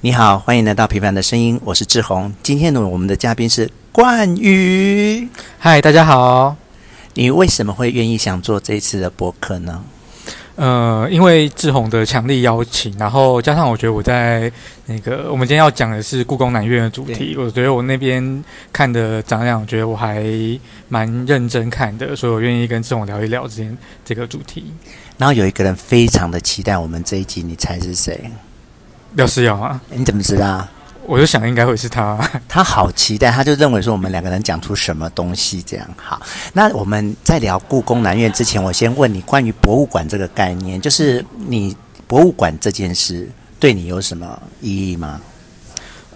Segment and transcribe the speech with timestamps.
[0.00, 2.32] 你好，欢迎来到《平凡的声音》，我是志宏。
[2.40, 5.28] 今天呢，我们的嘉宾是冠宇。
[5.58, 6.54] 嗨，大家好。
[7.14, 9.82] 你为什么会愿意想做这一次的博客呢？
[10.54, 14.50] 呃，因为志宏的强力邀请，然后加上我觉得我在
[14.86, 20.24] 那个我们今天要讲的是故宫南院的主题，我觉得我那边看的展览，我觉得我还
[20.88, 24.66] 蛮认真看的，所以我愿意跟志宏聊一聊这件这个主题。
[25.16, 28.30] 然后有一个人非常的期待我们这一集，你猜是谁？
[29.14, 29.80] 廖思瑶啊？
[29.90, 30.66] 你怎么知道？
[31.06, 35.88] 我就想应该会是他， 他好期待，他就认为说我们两个人讲出什么东西这样。
[35.96, 36.20] 好，
[36.52, 41.74] 那我们在聊故宫南院之前，我先问你关于博物馆这个概念，就是你
[42.06, 43.26] 博物馆这件事
[43.58, 45.18] 对你有什么意义吗？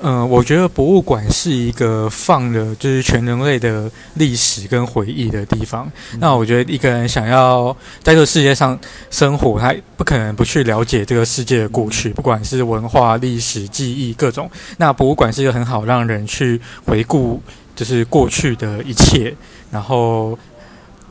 [0.04, 5.90] 嗯，我觉得博物馆是一个放的，就是全人类的历史跟回忆的地方。
[6.12, 6.18] 嗯。
[6.20, 8.76] 那我觉得一个人想要在这个世界上
[9.10, 14.50] 生活，他不可能不去了解这个世界的过去，不管是文化、历史、记忆各种。
[14.76, 17.40] 那博物馆是一个很好让人去回顾，
[17.76, 19.32] 就是过去的一切，
[19.70, 20.36] 然后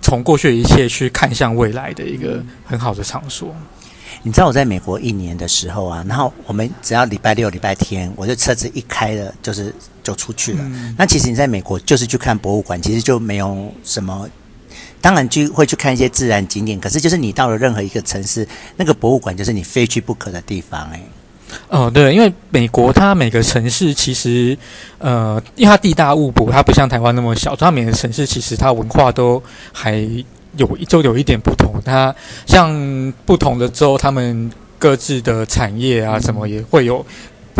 [0.02, 3.56] 从过去的一切去看向未来的一个很好的场所。
[4.24, 10.60] 你知道我在美国一年的时候啊，然后我们只要礼拜六、礼拜天，我就车子一开了，就是就出去了。
[10.62, 10.94] 嗯。
[10.96, 14.30] 那其实你在美国就是去看博物馆，其实就没有什么，
[15.02, 16.80] 当然就会去看一些自然景点。
[16.80, 20.88] 可是就是你到了任何一个城市，那个博物馆就是你非去不可的地方。
[20.92, 21.02] 哎，
[21.70, 24.56] 哦，对，因为美国它每个城市其实，
[25.00, 29.42] 呃，因为它地大物博，它不像台湾那么小，它每个城市其实它文化都
[29.74, 30.08] 还。
[30.58, 32.14] 有一就有一点不同，它
[32.46, 37.06] 像不同的州，他们各自的产业啊什么也会有。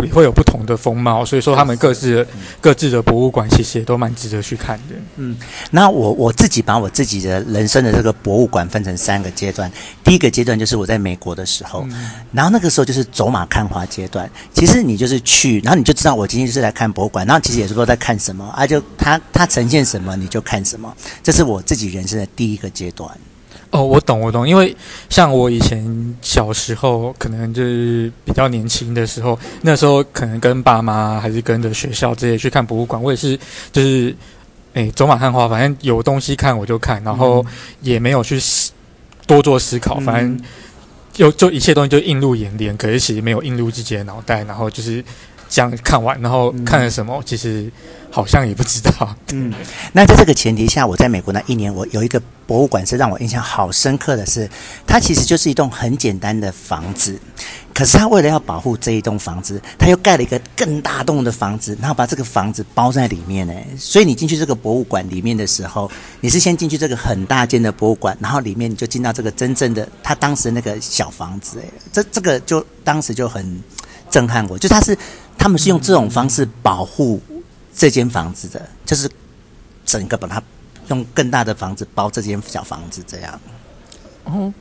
[0.04, 4.94] 也会有不同的风貌，所以说他们各自的、嗯、各自的博物馆其实也都蛮值得去看的。
[5.16, 5.36] 嗯，
[5.70, 9.70] 那我我自己把我自己的人生的这个博物馆分成三个阶段。
[10.04, 14.30] 第一个阶段就是我在美国的时候，嗯、然后那个时候就是走马看花阶段。
[14.52, 20.94] 其实你就是去，然后你就知道我今天就是来看博物馆，然后其实也是不知道在看什么啊，就它它呈现什么你就看什么。
[21.22, 23.10] 这是我自己人生的第一个阶段。
[23.72, 24.76] 哦，我懂，我懂，因为
[25.08, 33.34] 像我以前小时候，可能就是比较年轻的时候，那时候可能跟爸妈还是跟着学校这些去看博物馆，我也是
[33.72, 34.14] 就是，
[34.74, 37.44] 哎，走马看花，反正有东西看我就看，然后
[37.80, 38.38] 也没有去
[39.26, 40.38] 多做思考，反正
[41.12, 45.02] 就就一切东西就映入眼帘，可是其实没有映入自己的脑袋，然后就是。
[45.52, 47.14] 这样看完，然后看了什么？
[47.14, 47.70] 嗯、其实
[48.10, 49.14] 好像也不知道。
[49.34, 49.52] 嗯，
[49.92, 54.48] 那在这个前提下，我在美国那一年，我有一个博物馆是让我印象好深刻的是，
[54.86, 57.20] 它其实就是一栋很简单的房子，
[57.74, 63.52] 可是它为了要保护这一栋房子，它又盖了一个更大栋的房子，然后把这个房子包在里面呢。
[63.76, 65.90] 所以你进去这个博物馆里面的时候，
[66.22, 71.60] 你是先进去这个很大间的博物馆，然后里面你就进到这个真正的他当时那个小房子。
[71.62, 73.62] 哎，这这个就当时就很
[74.08, 74.96] 震撼我，就它是。
[75.38, 77.20] 他们是用这种方式保护
[77.74, 79.10] 这间房子的，就是
[79.84, 80.42] 整个把它
[80.88, 83.40] 用更大的房子包这间小房子这样。
[84.24, 84.52] 哦，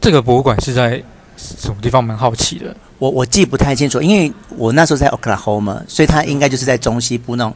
[0.00, 1.02] 这个博物馆是在
[1.36, 2.02] 什么地方？
[2.02, 2.76] 蛮好奇的。
[2.98, 7.54] 我我记不太清楚，因为我那时候在 Oklahoma，所以它应该就是在中西部那种。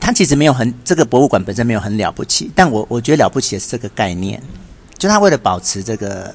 [0.00, 4.42] 它其实没有很这个博物馆本身没有很了不起，但我我觉得了不起的是这个概念，
[4.98, 6.34] 就它为了保持这个。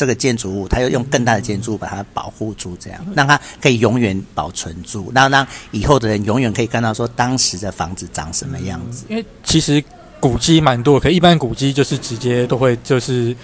[0.00, 9.04] 这个建筑物，它又用更大的建筑物把它保护住，这样让它可以永远保存住，然后让以后的人永远可以看到说当时的房子长什么样子。
[9.10, 9.84] 因为其实
[10.18, 13.36] 古迹蛮多，可一般古迹就是直接都会就是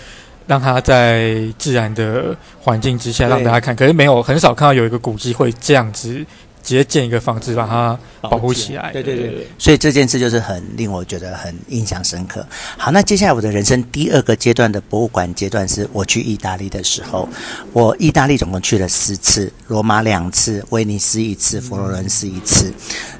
[0.46, 6.24] 让它在自然的环境之下让大家看，可是没有很少看到有一个古迹会这样子。
[6.66, 12.44] 直接建一个房子把它保护起来，对对对对，所以这件事就是很令我觉得很印象深刻。
[12.76, 17.28] 好，那接下来我的人生第二个阶段的博物馆阶段是我去意大利的时候，
[17.72, 22.74] 我意大利总共去了四次，罗马两次，威尼斯一次，佛罗伦斯一次。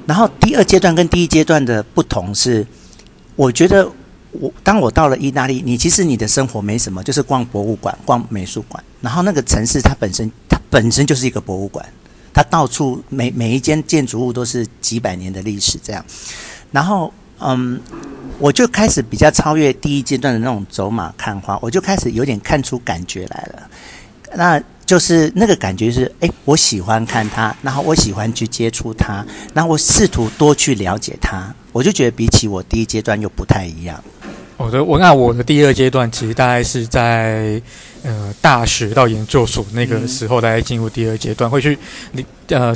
[0.05, 2.67] 然后第二阶段跟第一阶段的不同是，
[3.37, 3.89] 我觉得
[4.31, 11.85] 我当我到了意大利，你其实你的生活没什么，就是逛博物馆、逛美术馆，然后那个城市它本身它本身就是一个博物馆。
[12.37, 16.05] 它到处每每一间建筑物都是几百年的历史，这样，
[16.71, 17.81] 然后嗯，
[18.37, 23.69] 我就开始比较超越第一阶段的那种走马看花，我就开始有点看出感觉来了，
[24.35, 29.25] 那就是那个感觉是，哎，我喜欢看它，然后我喜欢去接触它，
[29.55, 33.99] 然后我试图多去了解它，我就觉得比起我第一阶段又不太一样。
[34.57, 37.61] 我的我那我的第二阶段其实大概是在
[38.03, 41.77] 呃大学到研究所那个时候，大概进入第二阶段，会去
[42.11, 42.73] 你呃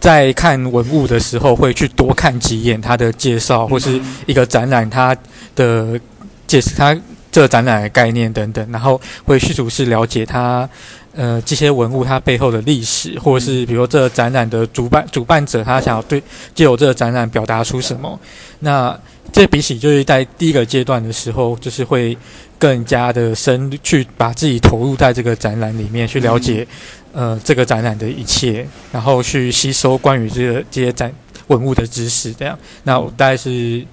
[0.00, 5.14] 在看文物的时候会去多看几眼它的介绍，或是一个展览它
[5.54, 6.00] 的
[6.46, 10.66] 介绍，它这个展览的概念等等，然后会试图是了解它
[11.14, 16.22] 呃这些文物它背后的历史，或者是比如这个展览的主办主办者他想要对
[16.54, 18.18] 借由这个展览表达出什么。
[18.60, 18.98] 那
[19.32, 22.16] 这比起就是在第一个阶段的时候，就是会
[22.58, 26.66] 更加的深去把自己投入在这个展览里面，去了解
[27.12, 31.12] 呃这个展览的一切，然后去吸收关于这个这些展
[31.46, 32.32] 文物的知识。
[32.32, 33.84] 这样，那我大概是。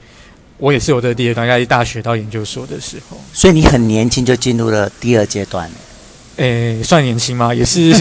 [0.57, 5.69] 我也是有这个第二段，在大学到研究所的时候，所以你很年轻就进入了第二阶段。
[6.37, 7.53] 诶，算年轻吗？
[7.53, 7.91] 也是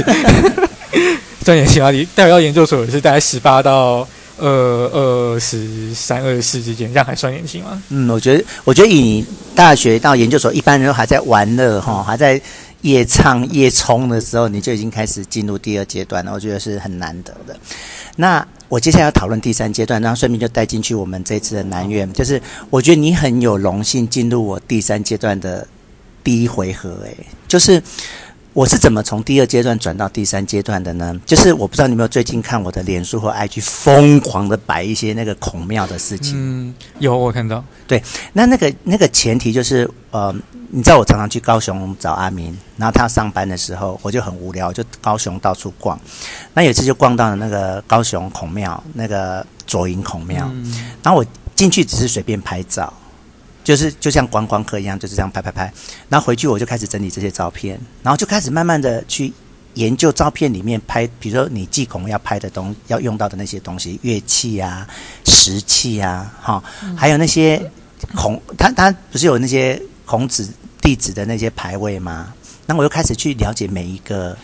[1.43, 1.91] 算年轻啊？
[1.91, 4.07] 你大学到研究所也是大概十八到
[4.39, 7.83] 二二十三、二十四之间，这样还算年轻吗？
[7.89, 12.41] 嗯，我觉得，我觉得以你大学到研究所，一般人都还在玩乐哈，还在
[12.83, 16.33] 夜唱夜冲的时候，你就已经开始进入第二阶段了。
[16.33, 17.57] 我觉得是很难得的。
[18.17, 18.47] 那。
[18.71, 22.41] 我接下来要讨论第三阶段，然后顺便就带进去我们这次的南院，就是
[22.71, 25.65] 我觉得你很有荣幸进入我第三阶段的
[26.25, 27.17] 第一回合，诶，
[27.47, 27.81] 就是
[28.55, 31.21] 我是怎么从第二阶段转到第三阶段的呢？
[31.27, 38.01] 就是我不知道你有没有最近看我的脸书或 IG 疯狂的摆一些那个孔庙的事情，嗯，有我看到，对，
[38.33, 40.35] 那那个那个前提就是呃。
[40.71, 42.47] 你知道我常常去高雄找阿明，
[42.77, 45.97] 然后他上班的时候，我就很无聊，就高雄到处逛。
[46.53, 50.51] 那有一次就逛到了那个高雄孔庙，那个左营孔庙。
[51.01, 51.25] 然后我
[51.55, 52.93] 进去只是随便拍照，
[53.65, 55.73] 就是就像观光客一样，就是这样拍拍拍。
[56.09, 59.33] 然后回去我就开始整理这些照片，然后就开始慢慢的去
[59.75, 64.87] 研究照片里面拍，比如说你祭孔要拍的东要用到的那些东西，乐器啊、
[65.25, 66.63] 石器啊，哈，
[66.97, 67.69] 还有那些
[68.15, 70.49] 孔，他他不是有那些孔子。
[70.85, 72.35] 弟子的那些牌位吗？
[72.67, 74.37] 那我又开始去了解每一个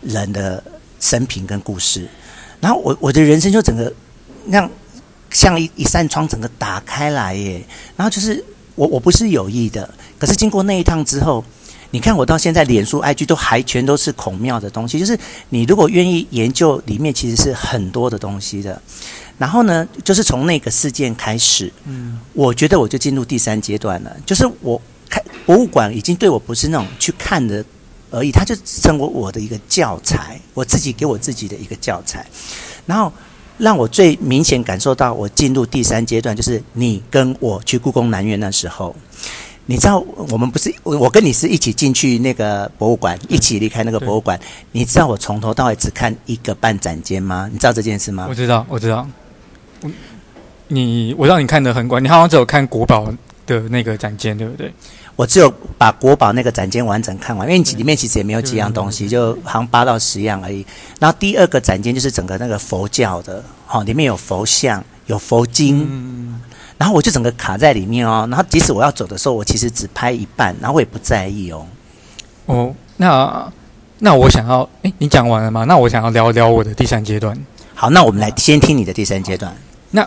[0.00, 0.64] 人的
[1.00, 2.08] 生平跟故事，
[2.62, 3.92] 然后我我的人生就整个
[4.46, 4.70] 那样
[5.30, 7.64] 像一一扇窗，整个打开来耶。
[7.96, 8.42] 然后就是
[8.74, 9.88] 我我不是有意的，
[10.18, 11.44] 可是经过那一趟之后，
[11.90, 15.18] 你看我到现在脸书 IG 都还全都是孔庙的东西，就是
[15.50, 18.80] 你如果愿意研究，里面其实是很多的东西的。
[19.38, 24.80] 然后呢，就是从那个事件开始，嗯，我觉得我就进入第三阶段了，就是我。
[25.08, 27.64] 开博物馆已经对我不是那种去看的
[28.10, 32.26] 而已，它就成为我的一个教材，我自己给我自己的一个教材。
[32.86, 33.12] 然后
[33.58, 38.94] 让我最明显感受到我进入第三阶段，就是你跟我去故宫南院那时候，
[39.64, 39.98] 你知道
[40.30, 44.38] 我们不是我我跟你是一起进去那个博物馆，一起离开那个博物馆。
[44.72, 47.48] 你知道我从头到尾只看一个半展间吗？
[47.52, 48.26] 你知道这件事吗？
[48.28, 49.06] 我知道，我知道。
[50.68, 53.12] 你我让你看得很广，你好像只有看国宝
[53.46, 54.72] 的那个展间，对不对？
[55.16, 60.64] 我只有把国宝那个展间完整看完，因为里面其实也没有几样东西，就好像八到十样而已。
[61.00, 66.38] 然后第二个展间就是整个那个佛教的，好，里面有佛像，有佛经，嗯，
[66.76, 68.28] 然后我就整个卡在里面哦。
[68.30, 71.66] 然后即使我要走的时候，我其实只拍一半，然后我也不在意哦。
[72.44, 73.50] 哦，那
[74.00, 75.64] 那我想要，诶，你讲完了吗？
[75.64, 77.34] 那我想要聊聊我的第三阶段。
[77.74, 79.56] 好，那我们来先听你的第三阶段。
[79.92, 80.06] 那。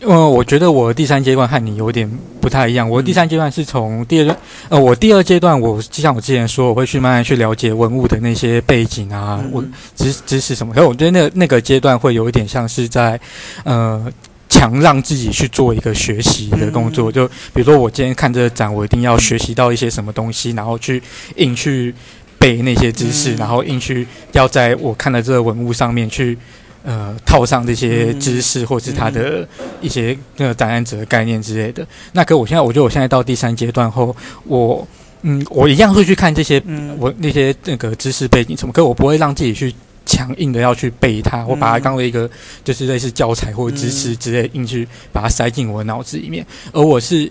[0.00, 2.08] 呃，我觉得我第三阶段和你有点
[2.40, 2.88] 不太一样。
[2.88, 9.62] 我第三阶段是从第二段，呃，我第二阶段，我就像我之前说，我会去慢慢去了解文物的那些背景啊，我
[9.96, 10.72] 知知识什么。
[10.72, 13.18] 所以我觉得那那个阶段会有一点像是在，
[13.64, 14.06] 呃，
[14.48, 17.10] 强让自己去做一个学习的工作。
[17.10, 21.02] 就比如说，我今天看这个展，我一定要学习到一些什么东西，然后去
[21.36, 21.92] 硬去
[22.38, 26.38] 背那些知识，然后硬去要在我看的这个文物上面去。
[26.88, 29.46] 呃，套上这些知识，或是他的
[29.82, 31.86] 一些那个展览者的概念之类的。
[32.12, 34.88] 那可我现在，我觉得我现在到第三阶段后，我
[35.20, 36.62] 嗯，我一样会去看这些，
[36.98, 39.70] 我那些那个知识背景什么，可我不会让自己去
[40.06, 42.30] 强硬的要去背它，我把它当为一个
[42.64, 46.46] 就是类似教材或者知识之类，硬去把它塞进我的脑子里面。
[46.72, 47.30] 而我是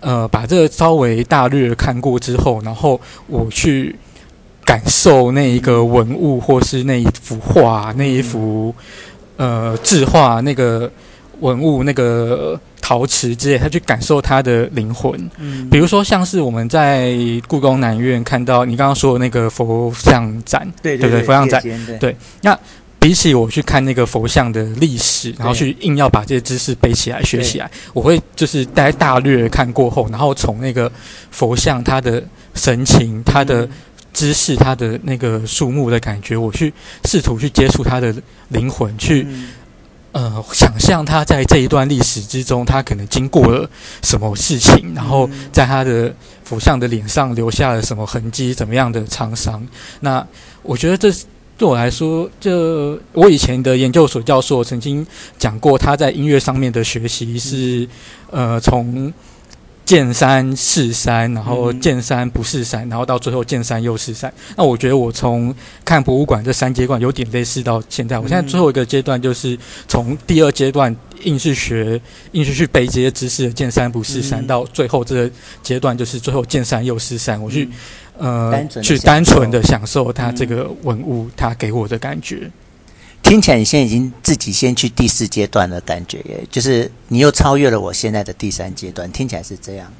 [0.00, 3.94] 呃，把这个稍微大略看过之后，然后我去。
[4.64, 8.74] 感受那一个文物，或是那一幅画，那一幅
[9.36, 10.90] 呃字画，那个
[11.40, 15.12] 文物，那个陶瓷之类，他去感受它的灵魂。
[15.38, 17.14] 嗯，比如说像是我们在
[17.46, 21.62] 故宫南院看到你刚刚说的那个佛像展，对对对，佛像展，
[22.00, 22.16] 对。
[22.40, 22.58] 那
[22.98, 30.90] 比起我去看那个佛像的历史，然后去硬要把这些知识背起来、学起来，我会就是大概大略看过后，然后从那个
[31.30, 32.22] 佛像它的
[32.54, 33.68] 神情，它的。
[34.14, 36.72] 知识它的那个树木的感觉，我去
[37.04, 38.14] 试图去接触它的
[38.48, 39.26] 灵魂，去
[40.12, 43.68] 呃想象它在这一段历史之中，它可能经过了
[44.02, 49.66] 什么事情，然后在它的佛像的脸上留下了什么痕迹，怎么样的沧桑。
[50.00, 50.26] 那
[50.62, 51.12] 我觉得这
[51.58, 55.06] 对我来说，这我以前的研究所教授曾经
[55.38, 57.88] 讲过，他在音乐上面的学习是
[58.30, 59.12] 呃从。
[59.84, 64.32] 见山是山，然后见山不是山，然后到最后见山又是山。
[64.56, 68.18] 那我觉得我从看博物馆这三阶段有点类似到现在。
[68.18, 72.00] 我现在最后一个阶段就是从第二阶段硬是学，
[72.32, 75.30] 硬是去背这些知识的见山不是山，到最后这个
[75.62, 77.40] 阶段就是最后见山又是山。
[77.42, 77.68] 我去
[78.16, 82.50] 呃去单纯的享受它这个文物它给我的感觉。
[83.24, 89.90] 听起来你现在已经自己先去第四阶段的感觉耶，就是你又超越了我现在的第三阶段，听起来是这样。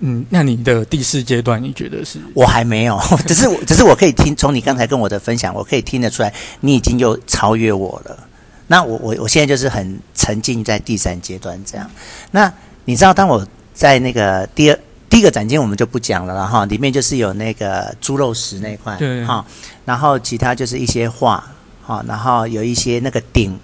[0.00, 2.18] 嗯，那你的第四阶段你觉得是？
[2.34, 2.98] 我还没有，
[3.28, 8.18] 只是只是我可以听从你刚才跟我的分享，我可以听得出来你已经又超越我了。
[8.66, 11.88] 那我我我现在就是很沉浸在第三阶段这样。
[12.30, 12.52] 那
[12.86, 14.78] 你知道，当我在那个第二
[15.10, 19.44] 第一个展厅，我们就不讲了然后，里面就是有那个猪肉石那块，对哈，
[19.84, 21.46] 然后其他就是一些画。
[21.82, 23.58] 好，然后有一些那个鼎，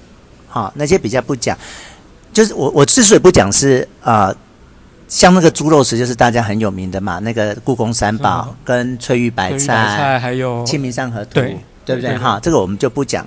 [0.48, 1.56] 好，那些比较不讲，
[2.32, 4.37] 就是我我之所以不讲是啊、呃，
[5.06, 12.18] 像那个猪肉石就是大家很有名的嘛，那个故宫三宝跟翠玉白菜，白菜还有清明上河图，对对不对？
[12.18, 13.26] 哈，这个我们就不讲。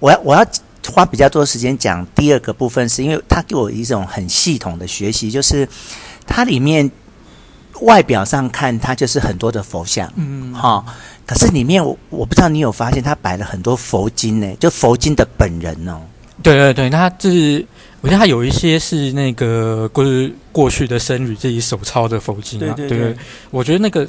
[0.00, 0.44] 我要我要
[0.92, 5.68] 花比较多时间讲第二个部分，是因为它给我一种很系统的学习，就是
[6.26, 6.90] 它里面
[7.82, 10.84] 外表上看它就是很多的佛像，嗯，哈。
[11.32, 16.00] 可是里面我我不知道你有发现，他摆了很多佛经呢，就佛经的本人哦。
[16.42, 17.64] 对对对，他是
[18.00, 20.04] 我觉得他有一些是那个过
[20.50, 22.74] 过去的僧侣自己手抄的佛经啊。
[22.76, 23.16] 对对对，对，
[23.50, 24.06] 我觉得那个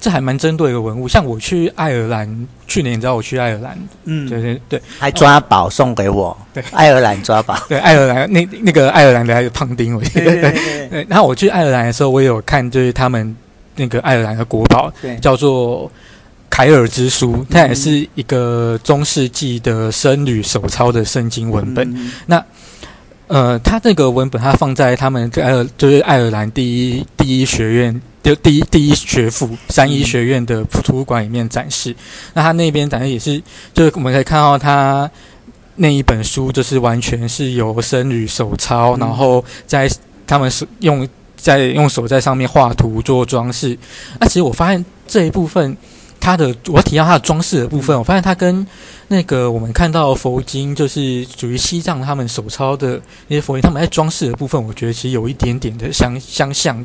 [0.00, 1.06] 这还蛮针对一个文物。
[1.06, 6.36] 像我去爱尔兰，去年你知道我去爱尔兰，嗯，对对对，还抓宝送给我。
[6.52, 7.56] 对，爱尔兰抓宝。
[7.68, 11.06] 对，爱尔兰那那个爱尔兰的还有胖丁，我觉得对对对， 对。
[11.08, 13.36] 然后我去爱尔兰的时候，我也有看，就是他们
[13.76, 15.90] 那个爱尔兰的国宝，对，叫做。
[16.58, 21.88] 凯尔之书，它也是一个中世纪的僧侣手抄的圣经文本。
[21.94, 22.44] 嗯、那
[23.28, 31.94] 呃，它这个文本，它放在他们爱尔就是爱尔兰第一第一学院就第一第一学府三一学院的图书馆里面展示。
[32.34, 33.40] 那他那边展示也是，
[33.72, 35.08] 就是我们可以看到他
[35.76, 39.88] 那一本书，就是完全是由僧侣手抄，然后在
[40.26, 43.78] 他们是用在用手在上面画图做装饰。
[44.18, 45.76] 那其实我发现这一部分。
[46.20, 48.66] 它的，我提到它的装饰的部分，我发现它跟
[49.08, 56.84] 那个我们看到佛经，就是属于西藏他们手抄的那些佛经，他们在装饰的部分，我觉得其实有一点点的相相像，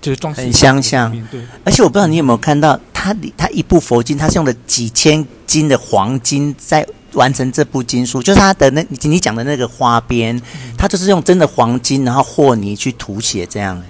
[0.00, 1.10] 就是装饰很相像。
[1.30, 10.40] 对，而且我不知道你有没有看到，它它一部佛经，它是用了几千斤的黄金在完成这部经书，就是它的那你你讲的那个花边，
[10.76, 13.82] 它就是用真的黄金，然后和泥去涂写这样。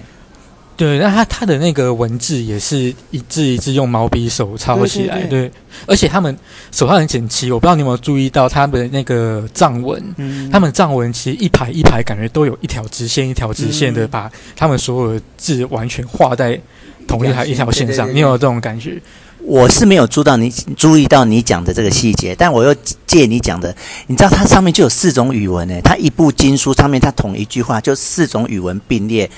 [0.77, 5.51] 对，那他他的那个文字也是一字一字用毛笔手抄起来，对，对，对，
[5.85, 6.37] 而且他们
[6.71, 7.51] 手上很整齐。
[7.51, 16.59] 我不知道你有没有注意到他们的那个藏文，嗯，他们藏文其实一排一排，感觉都有一条直线一条直线的，把他们所有的字完全画在
[17.07, 18.13] 同一条一条线上。
[18.13, 19.01] 你有，有这种感觉？
[19.47, 23.73] 我是没有注到你注意到你讲的这个细节，但我又借你讲的，
[24.07, 25.75] 你知道它上面就有四种语文呢。
[25.83, 29.29] 它一部经书上面，它同一句话就四种语文并列，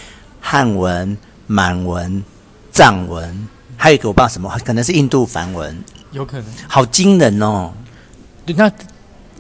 [0.49, 1.17] 汉文。
[1.49, 2.21] 满文、
[2.73, 5.73] 藏文，还有一个我不知道什么，可能是印度梵文，
[6.11, 7.71] 有可能，好惊人哦！
[8.45, 8.69] 对，那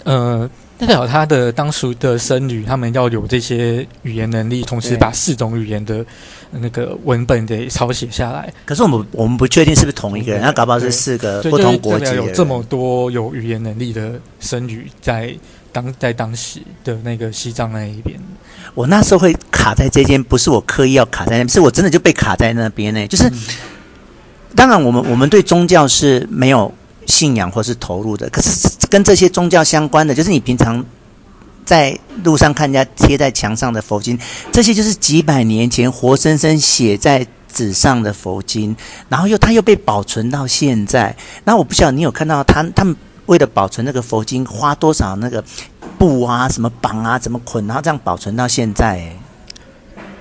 [0.05, 6.05] 呃，代表他的当时的僧侣，他们要有这些语言能力，同时把四种语言的
[6.49, 8.53] 那个文本给抄写下来。
[8.63, 12.25] 可是我们我们不确定是不是同一个人，那搞不好是四个不同国籍的人。
[12.25, 15.35] 有这么多有语言能力的僧侣在
[15.73, 18.17] 当在当时的那个西藏那一边。
[18.77, 23.07] 我那时候会卡在这间，不是我刻意要卡在那边，是我真的就被卡在那边呢。
[23.07, 23.27] 就是，
[24.55, 26.71] 当然我们我们对宗教是没有
[27.07, 30.85] 信仰或是投入的，可是跟这些宗教相关的，就是你平常
[31.65, 34.15] 在路上看人家贴在墙上的佛经，
[34.51, 38.75] 这些就是几百年前活生生写在纸上的佛经，
[39.09, 41.15] 然后又它又被保存到现在。
[41.45, 42.95] 那我不晓得你有看到他他们
[43.27, 45.43] 为了保存那个佛经花多少那个。
[45.99, 48.99] 布啊，什么绑啊，怎么捆，然后这样保存到现在。
[48.99, 49.15] 哎，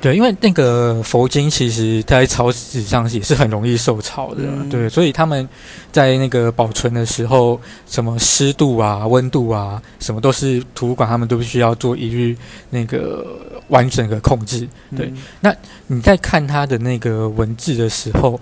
[0.01, 5.47] 对，因为那个佛经其实在草纸上也是很容易受潮的，嗯，对，所以他们
[5.93, 12.35] 在那个保存的时候，什么湿度啊、温度啊，什么都是图书馆他们都需要做一律
[12.71, 14.67] 那个完整的控制。
[14.97, 15.55] 对，嗯，那
[15.89, 18.41] 你在看他的那个文字的时候，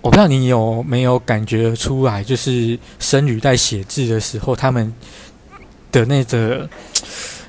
[0.00, 4.92] 我不知道你有没有感觉出来，就是僧侣在写字的时候，他们。
[5.92, 6.70] 的那个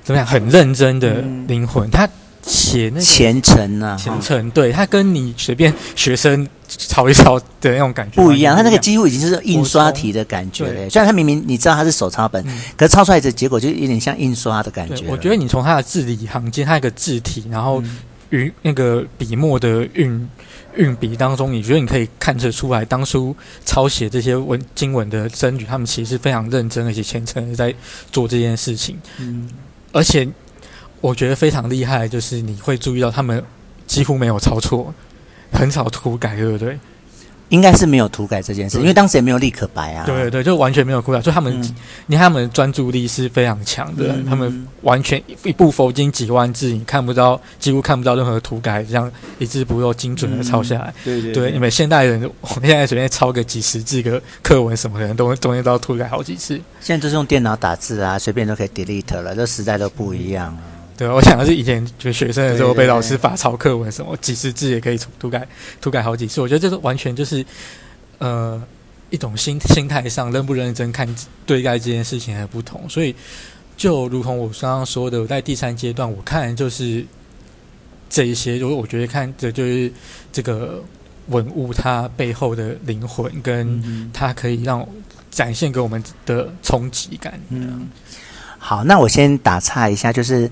[0.03, 0.25] 怎么样？
[0.25, 2.09] 很认真的灵魂，嗯、他
[2.41, 4.49] 写那个虔诚啊，虔诚。
[4.49, 8.55] 对，他跟你随便学生抄一抄的那种感觉不一样。
[8.55, 10.89] 他那个几乎已经是印刷体的感觉了。
[10.89, 15.05] 虽然他明明你知道他是手抄本，嗯、可是抄出来的结果就有点像印刷的感觉。
[15.07, 17.83] 我觉得你从他的字里行间，他一个字体，然后
[18.31, 20.27] 与那个笔墨的运
[20.75, 23.35] 运笔当中，你觉得你可以看得出来，当初
[23.65, 27.73] 抄写这些文经文的僧侣，他们其实是非常认真而且虔诚的在
[28.11, 28.97] 做这件事情。
[29.19, 29.49] 嗯，
[29.91, 30.27] 而且
[30.99, 33.43] 我觉得非常厉害，就是你会注意到他们
[33.87, 34.93] 几乎没有抄错，
[35.51, 36.79] 很少涂改，对不对？
[37.51, 40.05] 应该是没有涂改这件事，因为当时也没有立可白啊。
[40.05, 41.75] 对对，就完全没有涂改，就他们，嗯、
[42.07, 50.87] 你看他们的专注力是非常强的，嗯、他们完全一部佛经几万字，你看不到，几乎看不到任何涂改，这样一字不漏精准的抄下来。
[50.87, 56.55] 嗯、对对对，因为现代人，我们现在随便抄个几十字个课文什么的，都中间都要涂改好几次。
[56.79, 60.57] 现在就是用电脑打字啊，随便都可以 delete 了，这时代都不一样。
[61.01, 65.47] 对，我想的是以前就学生的时候被老师罚抄课文什么，几十字也可以涂改，
[65.81, 66.39] 涂改好几次。
[66.39, 67.43] 我觉得这是完全就是，
[68.19, 68.61] 呃，
[69.09, 71.07] 一种心心态上认不认真看
[71.43, 72.87] 对待这件事情的不同。
[72.87, 73.15] 所以，
[73.75, 77.03] 就如同我刚刚说的，我在第三阶段，我看就是
[78.07, 79.91] 这一些，我我觉得看的就是
[80.31, 80.83] 这个
[81.29, 84.87] 文物它背后的灵魂，跟它可以让
[85.31, 87.41] 展现给我们的冲击感。
[87.49, 87.89] 嗯，
[88.59, 90.47] 好，那我先打岔一下，就是。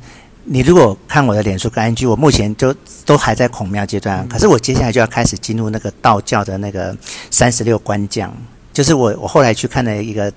[0.51, 2.75] 你如果看我的脸书跟 IG，我目前就
[3.06, 6.96] 都还在孔庙阶段，可是我接下来就要开始进入那个道教的那个
[7.29, 8.34] 三十六关将，
[8.74, 10.27] 就是我我后来去看了一个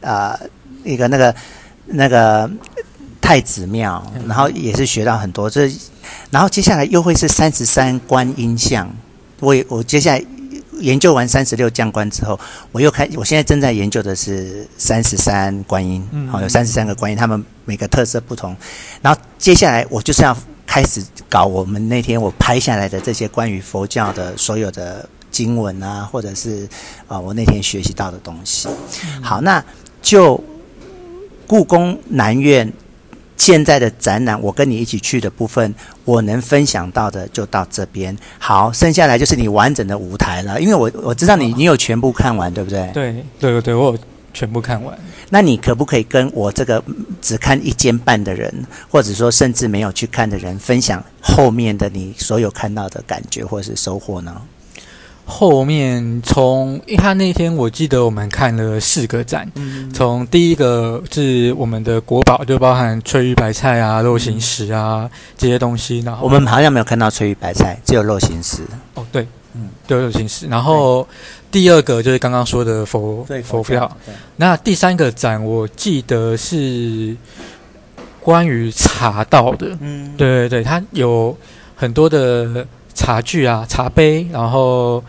[0.00, 0.40] 啊、呃、
[0.84, 1.34] 一个那个
[1.84, 2.50] 那个
[3.20, 5.70] 太子庙，然后也是学到很多，这
[6.30, 8.90] 然后接下来又会是三十三观音像，
[9.40, 10.24] 我我接下来。
[10.80, 12.38] 研究完三十六将官之后，
[12.72, 18.56] 我又开，我现在正在研究的是三十三观音，好、嗯，有三十三个观音，他们每个特色不同。
[19.02, 26.64] 然后接下来我就是要开始搞我们那天我拍下来的这些关于佛教的所有的经文啊，或者是
[27.06, 28.68] 啊、呃，我那天学习到的东西。
[29.22, 29.64] 好，那
[30.02, 30.42] 就
[31.46, 32.72] 故宫南院。
[33.38, 38.14] 现在的展览，我跟你一起去的部分，我能分享到的就到这边。
[38.38, 40.60] 好，剩下来就是你完整的舞台了。
[40.60, 42.90] 因为我我知道你你有全部看完，对不对？
[42.92, 43.98] 对对对对，我有
[44.34, 44.98] 全部看完。
[45.30, 46.82] 那你可不可以跟我这个
[47.20, 48.52] 只看一间半的人，
[48.90, 54.40] 或者说甚至没有去看的人，分享后面的你所有看到的感觉或是收获呢？
[55.30, 66.00] 后面从，他那天我记得我们看了四个展，嗯、从第一个是我们的国宝，就包含翠玉白菜啊、肉形石啊、嗯、这些东西。
[66.00, 68.62] 然后我们好像没有看到翠玉白菜，只有肉形石。
[68.94, 70.46] 哦，对，嗯，对，肉形石。
[70.48, 71.06] 然后
[71.52, 73.94] 第二个就是刚刚说的佛佛票。
[74.36, 77.14] 那第三个展我记得是
[78.22, 79.76] 关于茶道的。
[79.80, 81.36] 嗯，对对对，它有
[81.76, 82.66] 很多的。
[82.98, 85.02] 茶具啊，茶杯，然后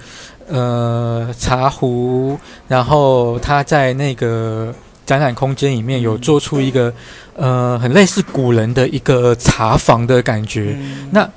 [0.48, 4.72] 呃，茶壶，然后他在那个
[5.08, 6.94] 展览空间里面有做出一个
[7.36, 10.76] 呃，很类似古人的一个茶房的感觉。
[10.80, 11.28] 嗯、那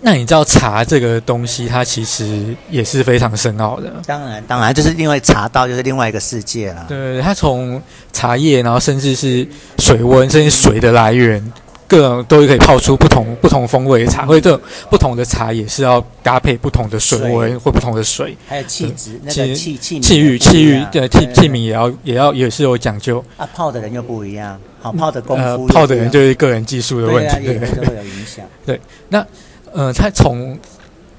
[0.00, 3.92] 那你知道茶这个东西，它其实也是非常深奥的。
[4.06, 6.86] 当然，当然，就是因为茶道就是另外一个世界了。
[6.88, 7.80] 对，它从
[8.14, 9.46] 茶叶，然后甚至是
[9.78, 11.52] 水温，甚至水的来源。
[11.88, 23.48] 各种都可以泡出不同不同风味的茶，或者这种不同的茶也是要搭配不同的水温或不同的水，还有气质、那个气气气域气域对气器皿也要也要也是有讲究啊。
[23.54, 28.44] 泡的人又不一样，好泡的功夫、呃、泡的人就是个人技术的问题，对， 会有影响。
[28.66, 29.26] 对，那
[29.72, 30.58] 呃，他从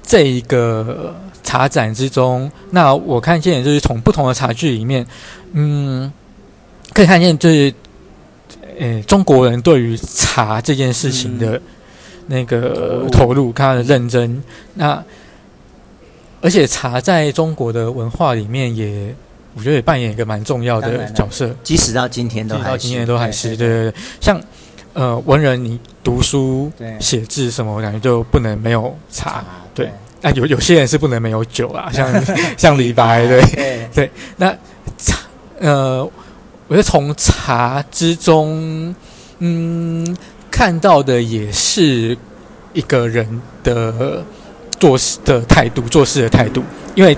[0.04, 5.04] 这一个茶展之中，那我看见就是从不同的茶具里面，
[5.52, 6.12] 嗯，
[6.92, 7.74] 可以看见就是。
[8.80, 11.60] 诶，中国人对于茶这件事情的
[12.28, 15.04] 那个投入，他的认真，那
[16.40, 19.14] 而且茶在中国的文化里面也，
[19.54, 24.40] 我觉得也扮演一个蛮重要的角色，即使到今天都还是，到今天都还是，对对对，像
[24.94, 32.10] 呃文人你读书写字什么，我感觉就不能没有茶，对，那有有些人是不能没有酒啊，像
[32.56, 33.42] 像李白，对。
[33.94, 34.50] 对，那
[34.96, 35.18] 茶
[35.58, 36.10] 呃。
[36.70, 38.94] 我觉得从茶之中，
[39.40, 40.16] 嗯，
[40.52, 42.16] 看到的也是
[42.72, 43.26] 一个人
[43.64, 44.24] 的
[44.78, 46.62] 做事的态度，做事的态度。
[46.94, 47.12] 因为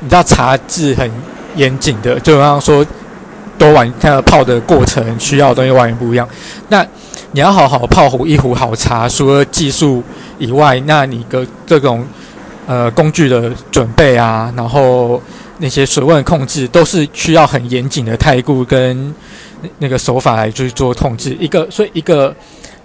[0.00, 1.10] 你知道茶是很
[1.56, 2.82] 严谨的，就刚刚说，
[3.58, 6.26] 多完它的泡的过程需要的东西完全不一样。
[6.70, 6.82] 那
[7.32, 10.02] 你要好好泡壶一壶好茶，除了技术
[10.38, 12.02] 以外，那你的这种
[12.66, 15.20] 呃工具的准备啊，然后。
[15.58, 19.14] 那些水温控制都是需要很严谨的态度跟
[19.78, 21.36] 那个手法来去做控制。
[21.40, 22.34] 一个，所以一个。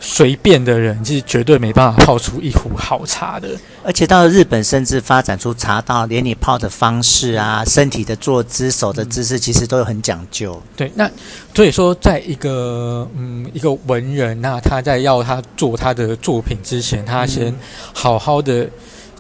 [0.04, 3.50] 随便的人是绝对没办法泡出一壶好茶的，
[3.84, 10.60] 而且到了日本，甚至发展出茶道，连你泡的方式啊、身体的坐姿、手的姿势，其实都有很讲究。
[10.76, 11.08] 对，那
[11.54, 17.56] 所以说，在一个嗯一个文人，那他在要他做他的作品之前，他先
[17.94, 18.68] 好好的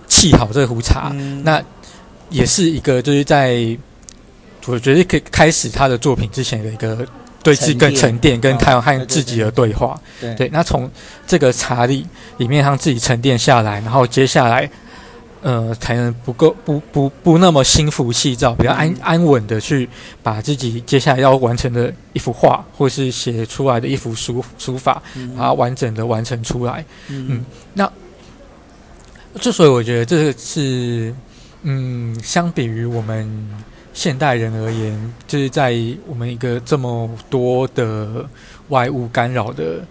[0.09, 1.61] 沏好这壶茶，嗯、那
[2.31, 3.77] 也是一个就是在
[4.65, 7.05] 我觉得可以开始他的作品之前的一个。
[7.43, 9.99] 对自己更沉淀，跟他和自己的对话。
[10.19, 10.87] 对，对，对，对，那从
[11.25, 12.05] 这个茶里
[12.37, 14.69] 里面让自己沉淀下来，然后接下来，
[15.41, 19.89] 呃，才能不够不不不那么心浮气躁，比较安安稳的去
[20.21, 25.01] 把自己接下来要完成的一幅画，或是写出来的一幅书书法，
[25.35, 26.85] 把它完整的完成出来。
[27.07, 27.91] 嗯，嗯，那
[29.39, 31.11] 之所以我觉得这个是，
[31.63, 33.49] 嗯，相比于我们。
[33.93, 35.75] 现代人而言，就是在
[36.07, 38.25] 我们一个这么多的
[38.69, 39.85] 外物干扰的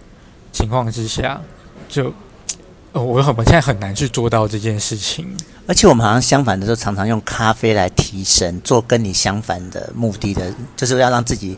[0.51, 1.39] 情况之下，
[1.87, 2.11] 就
[2.93, 5.27] 呃，我很，我现在很难去做到这件事情。
[5.67, 11.55] 而且我们好像相反的时候，常常用咖啡来提神，做跟你相反的目的的，就是要让自己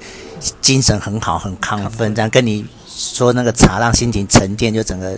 [0.59, 2.13] 精神很好、很亢奋。
[2.13, 5.17] 这样跟你说那个茶让心情沉淀，就整个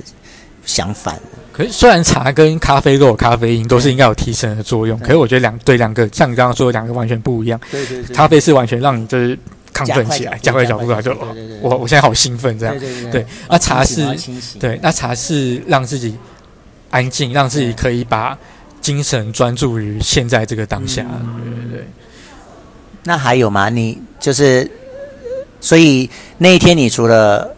[0.65, 1.19] 相反。
[1.53, 4.99] 可是，虽然茶跟咖啡都有咖啡因，都是应该有提神的作用。
[4.99, 7.57] 可是，我觉得两对两个，像你刚刚说的两个完全不一样。
[7.71, 8.13] 对对对。
[8.13, 9.39] 咖啡是完全让你就是
[9.73, 11.15] 亢奋起来，加快脚步来，就
[11.61, 12.77] 我我现在好兴奋这样。
[12.77, 13.11] 对对对。
[13.11, 14.05] 对，那茶是，
[14.59, 16.13] 对，那茶是让自己
[16.89, 18.37] 安静，让自己可以把
[18.81, 21.03] 精神专注于现在这个当下。
[21.03, 21.87] 对对对。
[23.03, 23.69] 那还有吗？
[23.69, 24.69] 你就是，
[25.61, 27.54] 所以那一天你除了。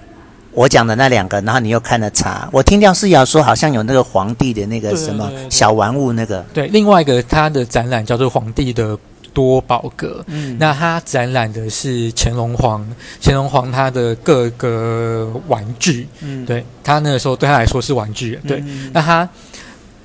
[0.57, 2.49] 我讲的那两个，然后你又看了茶。
[2.51, 6.65] 我听廖思尧说，好像有那个皇帝的那个什么小玩物，那个对。
[6.69, 8.97] 另外一个他的展览叫做《皇帝的
[9.35, 12.83] 多宝阁》，嗯，那他展览的是乾隆皇，
[13.21, 18.57] 乾隆皇他的各个玩具，嗯，对他那个时候对他来说是玩具，对。
[18.65, 19.29] 嗯、那他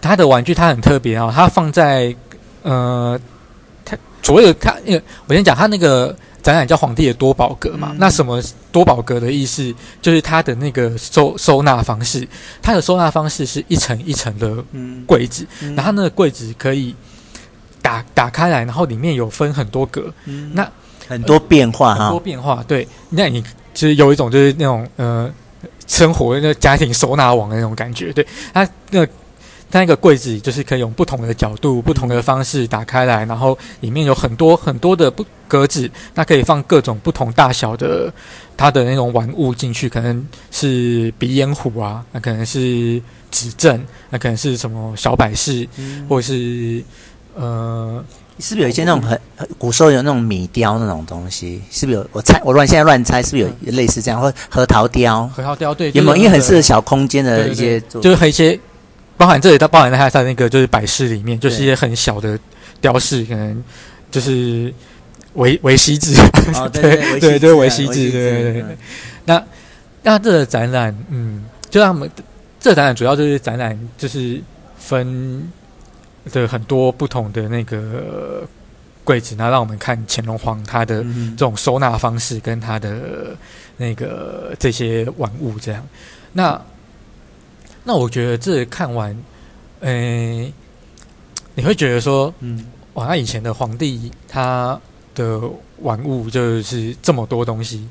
[0.02, 2.14] 他的玩具他很特别啊，他放在
[2.62, 3.18] 呃，
[3.86, 4.76] 他所有他，
[5.26, 6.14] 我先讲他那个。
[6.42, 7.90] 展览叫皇帝的多宝阁嘛？
[7.92, 9.72] 嗯、那什么多宝阁的意思？
[10.00, 12.26] 就是它的那个收收纳方式，
[12.60, 14.52] 它的收纳方式是一层一层的
[15.06, 16.94] 柜子，然后那个柜子可以
[17.80, 20.68] 打打开来，然后里面有分很多格，嗯、那
[21.06, 22.64] 很多变化哈，很多变化。
[22.66, 25.30] 对，那你其实有一种就是那种呃
[25.86, 28.12] 生活那家庭收纳网的那种感觉。
[28.12, 29.06] 对，它那
[29.80, 38.12] 那个柜子就是可以用不同的角度、不同的方式打开来，然后里面有很多很多的不格子，那可以放各种不同大小的
[38.56, 46.82] 它的那种玩物进去，可能是鼻烟壶啊，那可能是指针，那可能是什么小摆饰，嗯、或者是
[47.34, 48.04] 呃，
[48.38, 49.18] 是不是有一些那种很
[49.56, 51.62] 古时候有那种米雕那种东西？
[51.70, 52.06] 是不是有？
[52.12, 54.20] 我猜我乱现在乱猜，是不是有类似这样？
[54.20, 55.26] 或核桃雕？
[55.28, 56.16] 核桃雕对，有没有？
[56.16, 58.60] 因为很适合小空间的一些，就是和一些。
[59.16, 62.38] 包含这里，它包含在它在那个就是摆饰里面，就是一些很小的
[62.80, 63.62] 雕饰，可能
[64.10, 64.72] 就是
[65.34, 66.14] 维维希纸，
[66.54, 66.82] 哦、对
[67.18, 68.76] 对对，就是维希制，对对对。
[69.24, 69.42] 那
[70.02, 72.10] 那这个展览，嗯，就让我们
[72.58, 74.40] 这个展览主要就是展览，就是
[74.76, 75.48] 分
[76.32, 78.46] 的很多不同的那个
[79.04, 81.04] 柜子，然后让我们看乾隆皇他的
[81.36, 83.36] 这种收纳方式，跟他的
[83.76, 85.86] 那个这些玩物这样。
[86.32, 86.60] 那
[87.84, 89.16] 那我觉得这看完，
[89.80, 89.90] 呃，
[91.54, 92.64] 你会觉得说，嗯，
[92.94, 94.80] 哇，那以前的皇帝他
[95.14, 95.40] 的
[95.78, 97.88] 玩物就是这么多东西，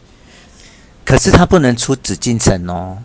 [1.04, 2.98] 可是他不能出紫禁城哦。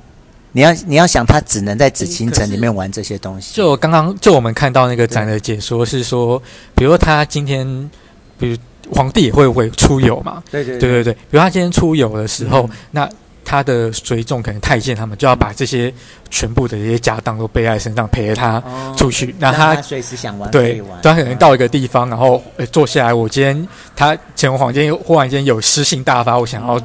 [0.53, 3.55] 你要你要想，他只能在紫禁城里面玩这些东西。
[3.55, 6.41] 就刚刚就我们看到那个展的解说是说，
[6.75, 7.91] 比如他今天，
[8.39, 8.57] 比如
[8.95, 13.11] 皇帝也会会出游嘛，对对对对对，比如他今天出游的时候，嗯、那。
[13.47, 15.93] 他的随从可能太监，他们就要把这些
[16.29, 18.61] 全部的这些家当都背在身上，陪着他
[18.97, 19.33] 出去。
[19.39, 23.15] 那、哦、他随时想玩，对，他可能到一个地方，然后坐下来。
[23.15, 26.81] 我今天他乾隆皇今天忽然间有诗性大发，我想要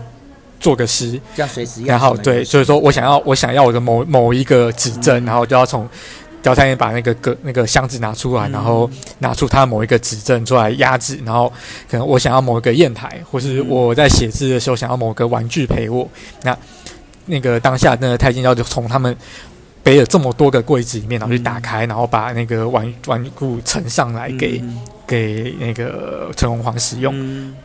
[0.60, 1.84] 做个诗，这样随时。
[1.84, 5.89] 然后对，所以说我想要我想要我的某某一个指针，嗯、然后就要从。
[6.43, 11.51] 貂太监把那个个那个箱子拿出来，然后拿出他某一个指针出来压制，然后
[11.89, 16.10] 可能我想要某一个砚台，或是我在写字的时候想要某个玩具陪我。
[16.43, 16.58] 那
[17.27, 19.15] 那个当下那个太监要就从他们
[19.84, 23.32] 背了这么多个柜子里面，然后去打开，然后把那个玩玩具
[23.63, 24.63] 呈上来给
[25.06, 27.13] 给那个乾隆皇使用。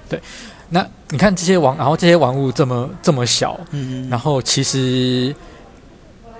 [0.08, 0.20] 对，
[0.68, 3.58] 那你看这些玩，然后这些玩物这么这么小，
[4.10, 5.34] 然后其实。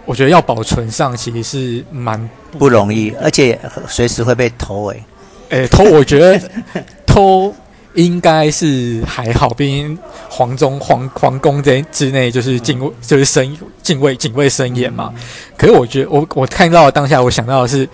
[0.07, 5.05] 我觉得要保存上其实是蛮不容易，而且随时会被偷诶。
[5.51, 6.41] 诶，偷我觉得
[7.07, 7.55] 偷
[7.95, 9.99] 应该是还好，毕竟
[10.31, 15.13] 皇中皇皇宫这之内就是敬畏，就是森敬畏警卫森严嘛。
[15.57, 17.87] 可是我觉得我我看到当下，我想到的是。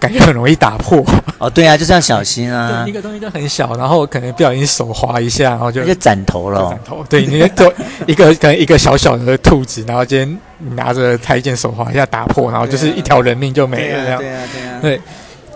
[0.00, 1.04] 感觉很容易打破
[1.38, 2.84] 哦，对啊，就是要小心啊。
[2.86, 6.68] 一个东西就很小，然后可能不小心手滑一下，然后就就斩头了。
[6.70, 7.72] 斩头，对，你就
[8.06, 10.38] 一个可能一个小小的兔子，然后今天
[10.76, 14.18] 拿着太监手滑一下打破，然后就是一条人命就没了这样。
[14.18, 15.00] 对啊，对啊，对。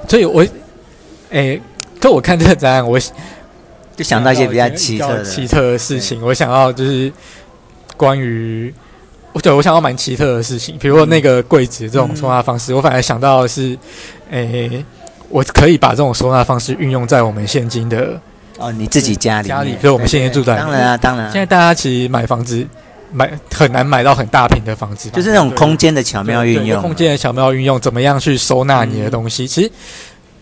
[0.08, 0.46] 所以我，
[1.30, 1.60] 哎，
[2.00, 2.98] 可我看这个展览，我
[3.96, 6.24] 就想到一些比较奇特的奇特的事情。
[6.24, 7.12] 我想要就是
[7.96, 8.72] 关于。
[9.40, 13.78] 对，我想到蛮奇特的事情，比如说那个柜子这种收纳方式，嗯、我反而想到的是，
[14.30, 14.84] 诶、欸，
[15.28, 18.20] 我可以把这种收纳方式运用在我们现今的
[18.58, 22.66] 哦，你自己家里家里，就是我们现在住在当然啊，当然、啊，现在大家其实买房子
[23.12, 29.44] 买很难买到很大平的房子，就是那种空间的巧妙运用，空间的巧妙运用，怎么样去收纳你的东西？
[29.44, 29.70] 嗯、其实，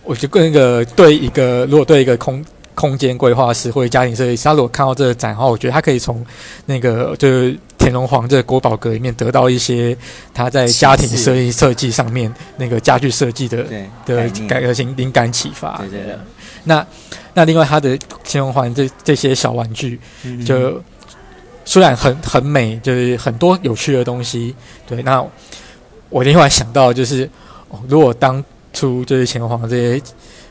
[0.03, 2.43] 我觉得那个对一个如果对一个空
[2.77, 6.23] 空间规划师或者家庭设计师，他如果看到这个展的话，我觉得他可以从
[6.67, 7.57] 那个就是。
[7.79, 9.95] 乾隆皇这个国宝阁里面得到一些
[10.33, 13.63] 他在家庭设计设计上面那个家具设计的
[14.05, 15.77] 的改革性灵感启发。
[15.77, 16.17] 对对对。
[16.65, 16.85] 那
[17.33, 19.97] 那另外他的乾隆皇这这些小玩具，
[20.45, 20.83] 就
[21.63, 24.53] 虽然很很美，就是很多有趣的东西。
[24.85, 25.25] 对，那
[26.09, 27.29] 我另外想到就是，
[27.87, 30.01] 如果当初就是乾隆皇这些。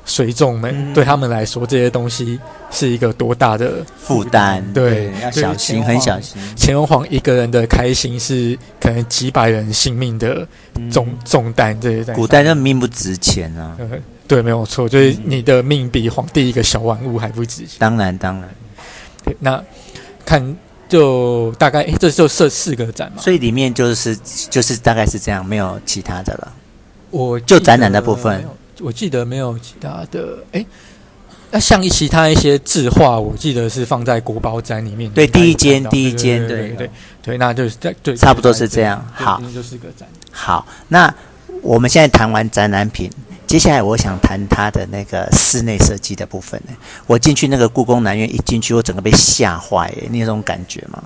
[0.08, 2.38] 随众们对他们来说，这些东西
[2.70, 4.62] 是一个多大的负担？
[4.72, 6.40] 对，要小心，很小心。
[6.56, 10.46] 乾隆皇一个人的开心是可能几百人性命的
[10.92, 11.78] 重重担。
[11.80, 13.76] 这些在古代那命不值钱啊。
[14.28, 17.76] 对，没有错，就是你的命比皇帝一个小玩物还不值钱。
[17.78, 18.48] 当然，当然。
[19.40, 19.62] 那
[20.24, 20.56] 看
[20.88, 23.20] 就大概，这就设四个展嘛。
[23.20, 24.16] 所以里面就是
[24.48, 26.52] 就是大概是这样，没有其他的了。
[27.10, 28.44] 我就展览的部分。
[28.80, 30.64] 我记得没有其他的，哎，
[31.50, 35.10] 那像一其他一些字画，我记得是放在国宝展里面。
[35.12, 36.90] 对，第一间，第一间，对对
[37.22, 39.02] 对，那就是在对，差不多是这样。
[39.14, 40.06] 好，就是个展。
[40.30, 41.12] 好，那
[41.62, 43.10] 我们现在谈完展览品，
[43.46, 46.74] 接下来我想谈它的那个室内设计的部分呢。
[47.06, 51.02] 我进去那个故宫南院，一进去我整个被吓坏，你有这种感觉吗？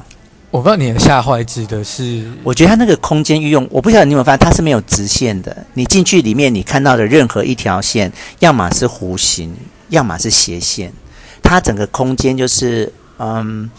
[0.50, 5.56] 我不知道你的吓坏指的是，我觉得它那个空间运用，我不晓得你有没有发现，它是没有直线的。
[5.74, 9.54] 你进去里面，你看到的任何一条线，要么是弧形，
[9.90, 10.92] 要么是斜线。
[11.40, 13.70] 它整个空间就是，嗯，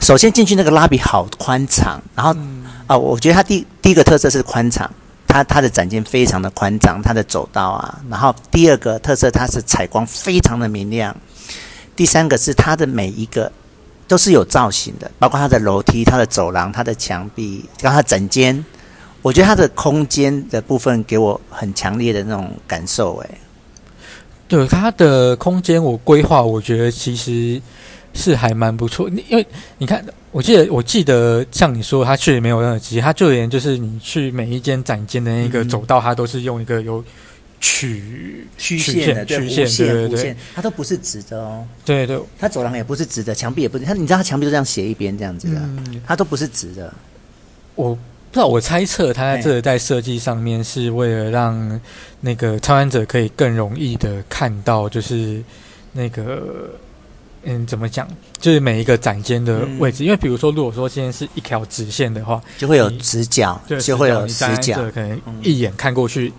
[0.00, 2.34] 首先进去那个拉比好宽敞，然后
[2.88, 4.90] 啊、我觉得它第第一个特色是宽敞，
[5.28, 11.16] 它它的展间非常的宽敞，它的走道啊，然后第二个特色它是采光非常的明亮，
[11.94, 13.52] 第三个是它的每一个。
[14.12, 18.62] 都是有造型的，包括它的楼梯、它的走廊、它的墙壁，然后它整间，
[19.22, 23.16] 我觉得它的空间的部分给我很强烈的那种感受。
[23.24, 23.30] 哎，
[24.46, 27.58] 对它的空间，我规划，我觉得其实
[28.12, 29.08] 是还蛮不错。
[29.08, 29.46] 因为
[29.78, 37.02] 你看，我记得我记得像你说，它确实没有任何机，它就连就是你去每一间展间的那个走道，它都是用一个有。
[37.62, 39.66] 曲曲线的，对，弧线，
[40.10, 41.64] 弧线，它都不是直的哦。
[41.84, 43.84] 对对，它走廊也不是直的，墙壁也不是。
[43.84, 45.62] 它你知道，它墙壁都这样斜一边这样子的，
[46.04, 46.92] 它都不是直的。
[47.76, 48.00] 我不
[48.32, 51.80] 知道，我猜测它在这个在设计上面是为了让
[52.20, 55.40] 那个参观者可以更容易的看到，就是
[55.92, 56.70] 那个
[57.44, 58.08] 嗯，怎么讲，
[58.40, 60.02] 就是每一个展间的位置。
[60.02, 66.32] 因为比如说，如果说今天是一条直线的话，就会有直角，就会有死角，可能一眼看过去。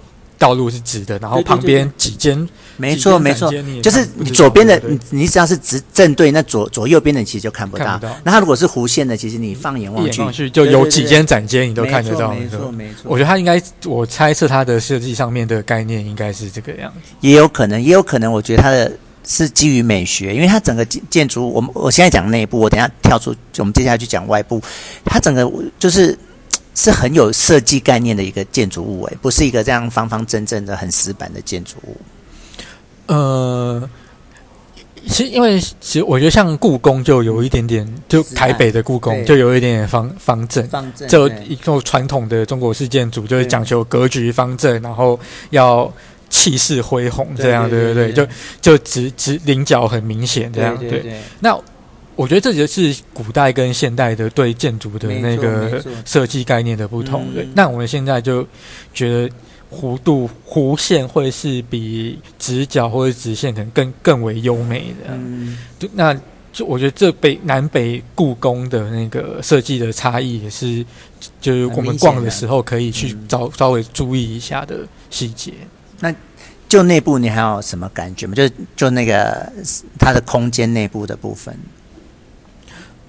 [0.43, 2.37] 道路是直的，然后旁边几间，
[2.75, 3.49] 没错没错，
[3.81, 7.97] 就是你左边的，你你只要是直正对，那左左右边的其实就看不到。
[8.25, 12.33] 那它如果是弧线的，其实你放眼望去，就有几间展间你都看得到。
[12.33, 17.13] 没错没错，我觉得它应该，我猜测它的设计上面的概念应该是这个样子。
[17.21, 18.91] 也有可能，也有可能，我觉得它的
[19.25, 24.61] 是基于美学，因为它整个建建筑，我们我现在讲内部，我等下跳出，我们接下来去讲外部，
[25.05, 26.17] 它整个就是。
[26.75, 31.97] 是很有设计概念的一个建筑物，哎，不是一个这样方方正正的很死板的建筑物。
[33.07, 33.89] 呃，
[35.05, 45.19] 其实因为其实我觉得像故宫就有一点点，就台北的故宫就有一点点方方正，方正就一种传统的中国式建筑就是讲求格局方正，然后
[45.51, 45.91] 要
[46.29, 48.27] 气势恢宏这样，对对对，就
[48.61, 51.57] 就直直棱角很明显这样，对，那。
[52.15, 57.33] 我觉得这就是古代跟现代的对建筑的那个设计概念的不同。
[57.33, 58.47] 对，那我们现在就
[58.93, 59.29] 觉得
[59.71, 65.09] 弧度弧线会是比直角或者直线可能更更为优美的。
[65.11, 66.13] 嗯，就那
[66.51, 70.85] 就我觉得这北南北故宫的那个设计的差异也是，
[71.41, 75.53] 就是我们逛的时候可以去稍稍微注意一下的细节。
[75.99, 76.13] 那。
[76.69, 78.33] 就内部你还有什么感觉吗？
[78.33, 79.47] 就就那个
[79.99, 81.55] 它的空间内部的部分。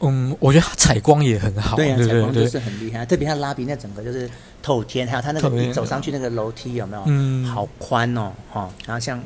[0.05, 3.05] 嗯，我觉得它采光也很好，对呀、啊，采光就是很厉害。
[3.07, 4.29] 特别它拉比那整个就是
[4.63, 7.03] 透天，还有它那个你走上去那个楼梯有没有？
[7.07, 9.23] 嗯，好宽哦，哈，然后像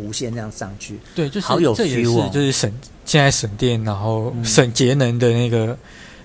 [0.00, 2.72] 弧线这样上去，对，就是好有 feel 哦，就是省
[3.04, 5.78] 现在省电，然后省节能的那个、嗯、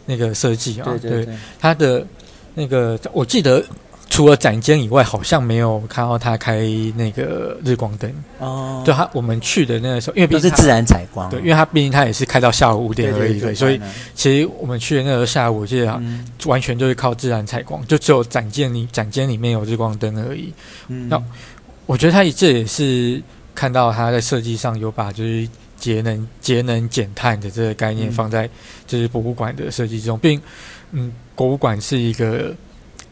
[0.06, 1.28] 那个设计啊，对，
[1.60, 2.06] 它的
[2.54, 3.64] 那个我记得。
[4.12, 6.60] 除了展间以外，好像没有看到他开
[6.98, 8.84] 那个日光灯哦。
[8.86, 13.80] 对他，我们去的那个时候，因为都是自然采光，对，因为他毕竟他也是开到下午五点而已，对，所以
[14.14, 16.02] 其实我们去的那个下午，我记得
[16.46, 20.54] 完全就是靠自然采光，就只有展间里展间里面有日光灯而已。
[20.90, 21.24] 嗯，那
[21.86, 23.24] 我觉得他这也是
[23.56, 25.48] 看到他在设计上有把就是
[25.78, 28.50] 节能、节能减碳的这个概念放在
[28.86, 30.38] 就是博物馆的设计中，并
[30.92, 32.54] 嗯，博物馆是一个。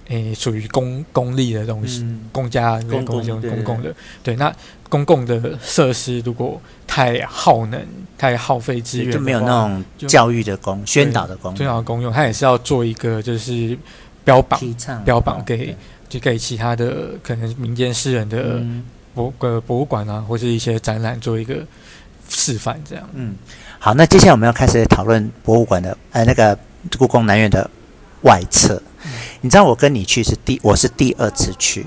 [0.10, 4.52] 诶，属于公公立的东西，嗯、公家公公共公共的，对，那
[4.90, 7.80] 公共的设施如果太耗能、
[8.18, 12.12] 太耗费资源，就没有那种教育的功、宣导的功、宣导的功用。
[12.12, 13.78] 它也是要做一个就是
[14.24, 14.60] 标榜、
[15.06, 15.78] 标榜给
[16.10, 18.60] 就给其他的可能民间私人的
[19.14, 21.64] 博呃博物馆啊，或是一些展览做一个
[22.28, 23.08] 示范，这样。
[23.14, 23.36] 嗯，
[23.78, 26.58] 好，那接下来我们要开始讨论博物馆的呃那个
[26.98, 27.70] 故宫南院的
[28.22, 28.82] 外侧。
[29.42, 31.86] 你知道我跟你去是第，我是第二次去。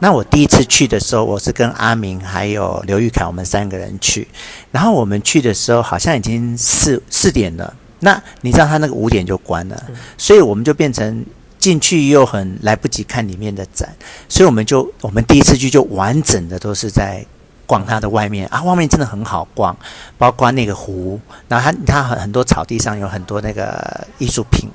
[0.00, 4.28] 那我第一次去的时候，我是跟阿明还有刘玉凯，我们三个人去。
[4.70, 7.74] 然后我们去的时候，好像已经四四点了。
[8.00, 9.82] 那你知道他那个五点就关了，
[10.18, 11.24] 所以我们就变成
[11.58, 13.88] 进去又很来不及看里面的展，
[14.28, 17.24] 所以我们就我们第一次去就完整的都是在
[17.64, 19.74] 逛它的外面啊，外面真的很好逛，
[20.18, 24.68] 包括那个湖，然后它它很很多草地上有很多那个艺术品，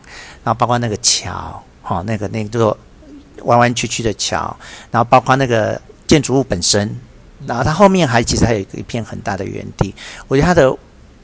[0.49, 1.61] 然后包括那个桥。
[1.81, 2.77] 哈，那个那个就
[3.45, 4.55] 弯弯曲曲的桥，
[4.91, 6.95] 然后包括那个建筑物本身，
[7.47, 9.95] 然后它后面还其实还有一片很大的园地，
[10.27, 10.71] 我觉得它的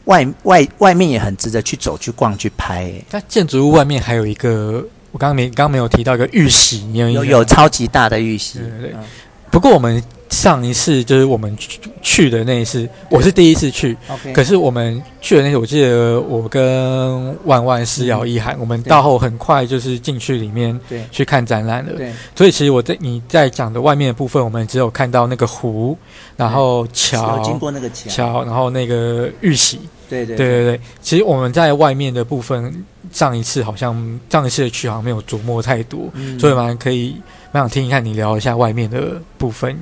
[0.05, 2.91] 外外外面也很值得去走、去逛、去拍。
[3.11, 8.57] 它建筑物外面还有一个，我刚刚没刚刚没有提到一个玉玺，有有有超级大的玉玺。
[8.57, 9.03] 对对对，嗯、
[9.51, 10.01] 不过我们。
[10.35, 13.97] 上一次就是我们去去的那一次，我是第一次去。
[14.33, 20.77] 可是我们去的那次，我记得我跟万万施尧一涵，我们到后很快就是进去里面
[21.09, 21.93] 去看展览了。
[21.93, 25.97] 对，所以其实我在你在讲的外面的部分，我们只有看到那个湖，
[26.35, 29.79] 然后桥，经过那个桥，桥，然后那个玉玺。
[30.07, 30.79] 对对对对对。
[31.01, 32.71] 其实我们在外面的部分，
[33.11, 37.15] 上一次好像上一次的去好像没有琢磨太多，嗯、所以蛮可以
[37.51, 39.75] 蛮想听一看你聊一下外面的部分。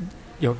[0.44, 0.56] 有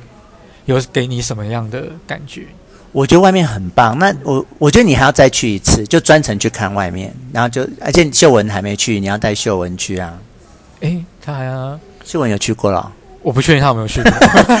[0.64, 2.46] 有给你什么样的感觉？
[2.92, 3.98] 我觉得外面很棒。
[3.98, 10.16] 那我我觉得你还要再去一次，就专程去看外面，然后就而且秀文还没去，你要带秀文去啊。
[10.80, 12.90] 诶，他还要秀文有去过了？
[13.20, 14.12] 我不确定他有没有去过。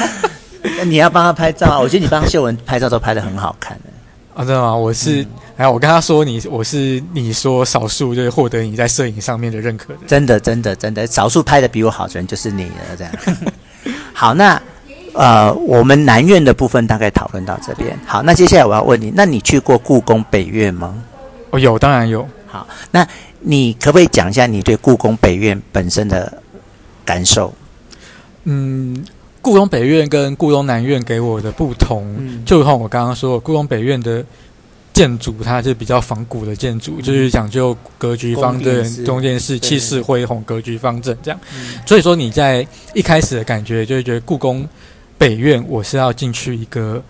[0.78, 1.78] 那你要帮他拍照啊？
[1.78, 3.90] 我觉得你帮秀文拍照都拍的很好看的。
[4.34, 4.74] 啊，真的吗？
[4.74, 5.22] 我是，
[5.56, 10.00] 哎、嗯，我跟他说你，我是你说少数就是获得你在摄影上面的认可的。
[10.08, 12.96] 真的，真的，真的，少数拍的比我好的人就是你了。
[12.98, 13.12] 这样。
[14.12, 14.60] 好，那。
[15.14, 17.96] 呃，我们南院的部分大概讨论到这边。
[18.04, 21.02] 好，那接下来我要问你，那你去过故宫北院吗？
[21.50, 22.28] 哦，有，当然有。
[22.48, 23.06] 好，那
[23.40, 26.42] 你可不可以讲一下你对故宫北院本身的
[27.04, 27.54] 感受？
[28.42, 29.04] 嗯，
[29.40, 34.24] 故宫北院跟故宫南院给我的不同，嗯、就像我刚刚说，故宫北院的
[34.92, 41.38] 建筑它是比较仿古的建筑，嗯、就是讲究格局方正、中间是、气势恢宏、格局方正这样。
[41.56, 44.68] 嗯、所以说你在一开始的感觉，就会觉得故宫。
[45.16, 47.02] 北院，我是要进去一个，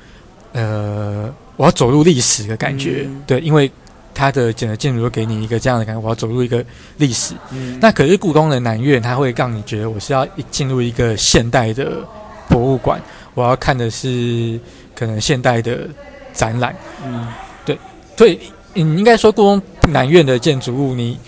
[0.52, 3.70] 呃，我要走入历史的感觉，嗯、对，因为
[4.12, 6.64] 它的整个建筑都给你一个这样的感觉，我要走入一个
[6.98, 7.34] 历史。
[7.50, 12.06] 嗯，那可是故宫的南院，它会让你觉得我是要进入一个现代的
[12.48, 13.00] 博物馆，
[13.34, 14.60] 我要看的是
[14.94, 15.88] 可能现代的
[16.32, 16.76] 展览。
[17.04, 17.26] 嗯，
[17.64, 17.78] 对，
[18.16, 18.38] 所以
[18.74, 21.18] 你应该说故宫南院的建筑物，你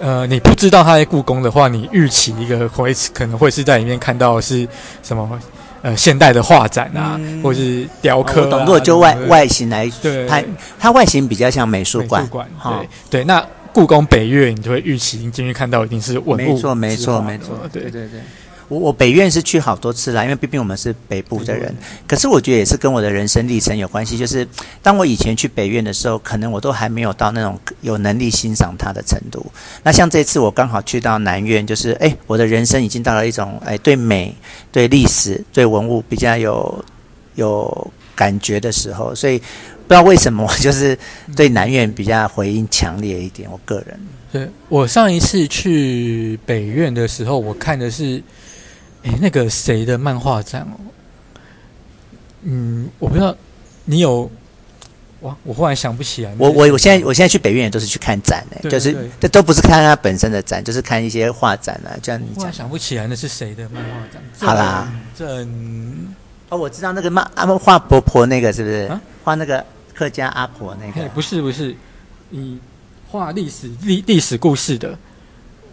[0.00, 4.66] 呃，你不知道它在故宫的话，你预期一个会可能会是在里面看到的是
[5.02, 5.38] 什么？
[5.82, 8.60] 呃，现代的画展啊，嗯、或是雕刻、啊，我懂。
[8.60, 9.90] 如果就外外形来
[10.28, 10.44] 拍，
[10.78, 12.26] 它外形比较像美术馆。
[12.28, 13.24] 馆，对、哦、对。
[13.24, 16.54] 那故宫北岳，你就会预期你进去看到一定是文物。
[16.54, 17.56] 没错，没错，没错。
[17.72, 18.20] 对对对。
[18.70, 21.74] 我我北院是去好多次啦，因为毕竟我们是北部的人。
[22.06, 24.16] 可是我觉得也是跟我的人生历程有关系。
[24.16, 24.46] 就是
[24.80, 29.44] 当我以前去北院的时候，可能我都还没有到那种有能力欣赏它的程度。
[29.82, 34.32] 那像这次我刚好去到南院，就是哎，我的人生已经到了一种哎对美、
[34.70, 36.84] 对历史、对文物比较有
[37.34, 39.12] 有感觉的时候。
[39.16, 40.96] 所以不知道为什么，我就是
[41.34, 43.50] 对南院比较回应强烈一点。
[43.50, 44.00] 我个人，
[44.30, 48.22] 对我上一次去北院的时候，我看的是。
[49.02, 50.76] 诶，那个谁的漫画展哦？
[52.42, 53.34] 嗯，我不知道
[53.84, 54.30] 你有。
[55.20, 55.36] 哇！
[55.44, 56.34] 我忽然想不起来。
[56.38, 61.92] 我我我现在我现在去北院也都是去看展诶，对对对，就是这都不是看他本身的展，就是看一些画展啊。
[62.00, 64.48] 这样你讲，想不起来那是谁的漫画展？
[64.48, 65.46] 好啦，这
[66.48, 68.86] 哦，我知道那个漫阿画婆婆那个是不是？
[68.86, 71.06] 啊、画那个客家阿婆那个？
[71.10, 71.76] 不是不是，
[72.30, 72.58] 你
[73.10, 74.98] 画历史历历史故事的，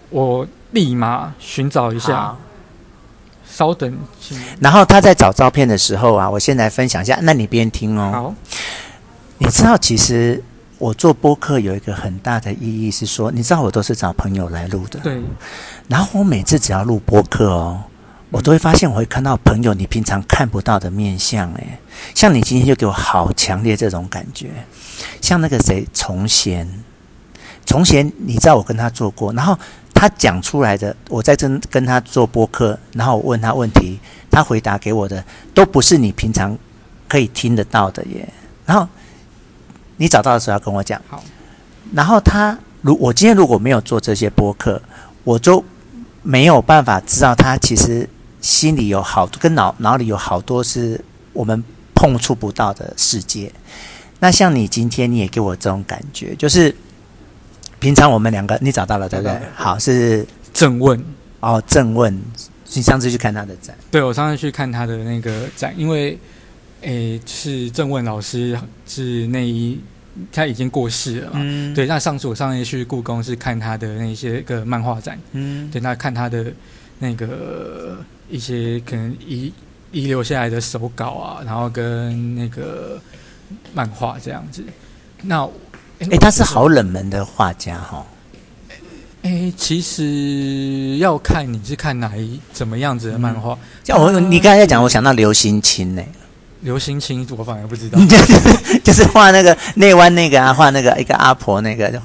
[0.09, 2.35] 我立马寻找一下。
[3.49, 3.97] 稍等。
[4.59, 8.11] 然后他在找照片的时候啊，我先来分享一下，那你边听哦。
[8.11, 8.35] 好。
[9.39, 10.43] 你知道，其实
[10.79, 14.99] 我做播客有一个很大的意义是说，你知道我都是找朋友来录的。
[15.01, 15.21] 对。
[15.87, 17.83] 然后我每次只要录播客哦，
[18.31, 21.53] 我都会发现我会看到朋友你平常看不到的面相。
[21.53, 21.79] 诶，
[22.15, 24.49] 像你今天就给我好强烈这种感觉。
[25.21, 26.67] 像那个谁，崇贤，
[27.65, 29.57] 崇贤，你知道我跟他做过，然后
[29.97, 35.23] 他讲出来的，我在跟跟他做播客，然后我问他问题，他回答给我的
[35.55, 36.55] 都不是你平常
[37.07, 38.31] 可以听得到的耶。
[38.65, 38.87] 然后。
[39.99, 41.01] 你找到的时候要跟我讲。
[41.07, 41.23] 好。
[41.91, 44.79] 然后他，如我今天如果没有做这些播客，
[45.23, 45.65] 我就
[46.21, 48.07] 没有办法知道他其实
[48.39, 51.63] 心里有好多，跟脑脑里有好多是我们
[51.95, 53.51] 碰触不到的世界。
[54.19, 56.75] 那像你今天你也给我这种感觉，就是
[57.79, 59.39] 平常我们两个你找到了对不对？
[59.55, 61.03] 好，是郑问
[61.39, 62.17] 哦，郑问，
[62.73, 63.75] 你上次去看他的展？
[63.91, 66.17] 对，我上次去看他的那个展，因为。
[66.81, 69.79] 诶，是郑问老师是那一
[70.31, 71.39] 他已经过世了嘛？
[71.41, 71.87] 嗯，对。
[71.87, 76.45] 那上次我上次去故宫是看他的那些个漫画展，嗯，对，那看他的
[76.99, 77.97] 那个
[78.29, 79.51] 一些可能遗
[79.91, 83.01] 遗留下来的手稿啊，然后跟那个
[83.73, 84.63] 漫画这样子。
[85.23, 85.49] 那
[85.99, 88.05] 诶，他是好冷门的画家哈、哦。
[89.23, 93.57] 诶，其实要看你是看哪一怎么样子的漫画。
[93.83, 96.03] 像、嗯、我你刚才在讲，我想到刘心钦呢。
[96.61, 101.99] 刘心钦，我反而不知道，就 是就是画那个内湾那个啊，画那个一个阿婆那个就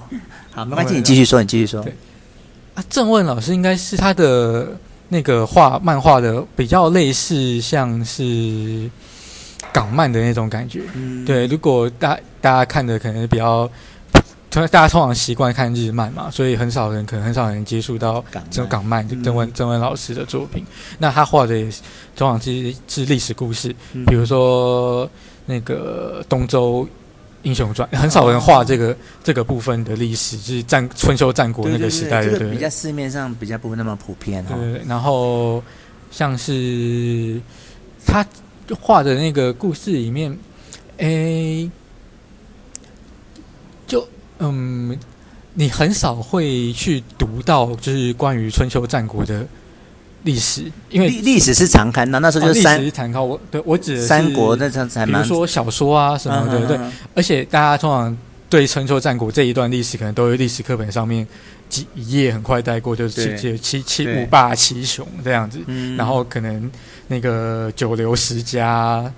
[0.52, 1.82] 好，没关系，你继续说，你继续说。
[1.82, 1.94] 对
[2.74, 4.68] 啊，郑问老师应该是他的
[5.08, 8.90] 那个画漫画的比较类似，像是
[9.72, 10.82] 港漫的那种感觉。
[10.94, 13.70] 嗯，对，如果大大家看的可能比较。
[14.54, 19.02] 大家通常习惯看日漫嘛，所以很少人可能很少人接触到这种港漫。
[19.22, 20.62] 郑文郑文老师的作品，
[20.98, 21.80] 那他画的也是
[22.14, 23.74] 通常是是历史故事，
[24.06, 25.10] 比如说
[25.46, 26.86] 那个《东周
[27.44, 28.94] 英雄传》，很少人画这个
[29.24, 34.44] 这个部分的历史，就是战春秋战国那个时代的，对，比较市面上比较不那么普遍。
[34.44, 35.64] 对，对，然后
[36.10, 37.40] 像是
[38.04, 38.22] 他
[38.80, 40.36] 画的那个故事里面，
[40.98, 41.70] 诶。
[43.86, 44.08] 就
[44.38, 44.98] 嗯，
[45.52, 49.46] 你很少会去读到就是关于春秋战国的
[50.22, 53.28] 历史，因为历历史是常看的，那时候就是三、哦、历史是常看。
[53.28, 56.78] 我对我指的是三国那阵子，比如说小说啊什么的，嗯、对。
[57.14, 58.16] 而且大家通常
[58.48, 61.26] 对春秋战国这一段历史，可能都有历史课本上面
[61.72, 65.58] 几一页很快带过，就是七七七五霸七雄这样子。
[65.96, 66.70] 然后可能
[67.08, 69.10] 那个九流十家。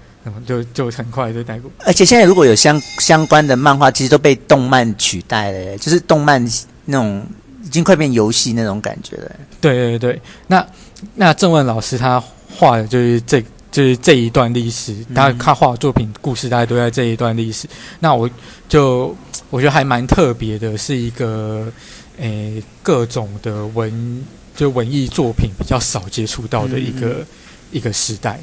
[0.46, 6.42] 就就很快就带过，而且现在如果有相相关的漫画，其实都被动漫取代了，就是动漫
[6.86, 7.22] 那种
[7.62, 9.30] 已经快变游戏那种感觉了。
[9.60, 10.66] 对对对，那
[11.14, 12.18] 那郑问老师他
[12.56, 13.38] 画的就是这
[13.70, 17.68] 就是这一段历史，他他画的作品故事大概都在这一段历史。
[18.00, 18.26] 那我
[18.66, 19.14] 就
[19.50, 21.70] 我觉得还蛮特别的，是一个
[22.18, 27.26] 诶各种的文就文艺作品比较少接触到的一个、嗯、
[27.72, 28.38] 一个时代。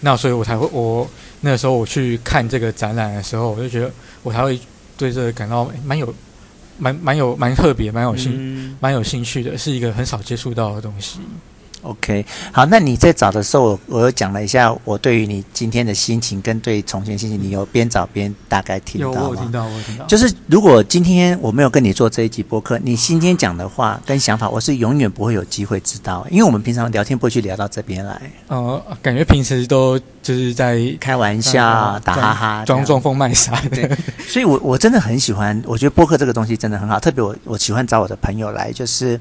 [0.00, 1.08] 那所以，我才会我
[1.40, 3.90] 那时候我去看这个展览的时候，我就觉得
[4.22, 4.58] 我才会
[4.98, 6.14] 对这个感到蛮有、
[6.76, 11.20] 蛮蛮有、蛮特别、蛮有兴、蛮、嗯、有兴趣的，是一个很少接触到的东西。
[11.84, 19.20] OK，好，那你在找的时候，我我又讲了一下我对于你今天的心情跟对重庆心情，你有边找边大概听到吗？
[19.20, 20.06] 有，我听到，我听到。
[20.06, 28.20] 就是如果今天我没有跟你做这一集播客，你今天讲的话跟想法，我是永远不会有机会知道，因为我们平常聊天不会去聊到这边来。
[28.48, 33.60] 哦、呃，感觉平时都就是在开玩笑、打哈哈、装装疯卖傻。
[33.70, 33.90] 对，
[34.26, 39.20] 所以我我真的很喜欢，我觉得播客这个东西真的很好，特别我我喜欢找我的朋友来，就是。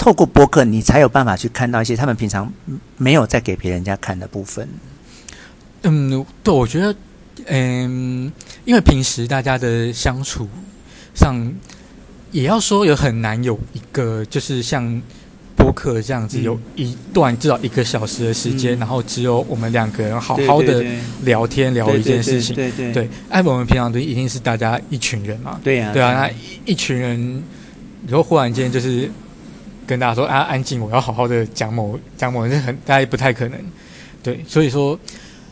[0.00, 2.50] 透过播客，你才有办法去看到一些他们平常
[2.96, 4.66] 没有在给别人家看的部分。
[5.82, 6.94] 嗯，对，我觉得，
[7.44, 8.32] 嗯，
[8.64, 10.48] 因为平时大家的相处
[11.14, 11.52] 上，
[12.32, 15.02] 也要说有很难有一个，就是像
[15.54, 20.82] 播客这样子，有一段至少一个小时的时间，嗯、然后只有我们两个人好好的
[21.24, 22.56] 聊天聊一件事情。
[22.56, 25.60] 对对，对，哎，我们平常都一定是大家一群人嘛。
[25.62, 26.30] 对呀、啊，对啊，那
[26.64, 27.42] 一群人，
[28.06, 29.10] 然后忽然间就是。
[29.90, 30.80] 跟大家说啊，安静！
[30.80, 33.58] 我要好好的讲某讲某，这很大家不太可能，
[34.22, 34.96] 对，所以说，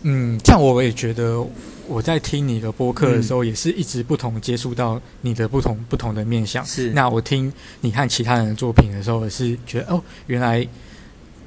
[0.03, 1.45] 嗯，像我也觉得
[1.89, 6.65] 我在听你的播客的时候，也是一直不同接触到你的不同不同的面相。
[6.65, 10.65] 是，那我听你和其他人的作品的时候，也是觉得哦，原来。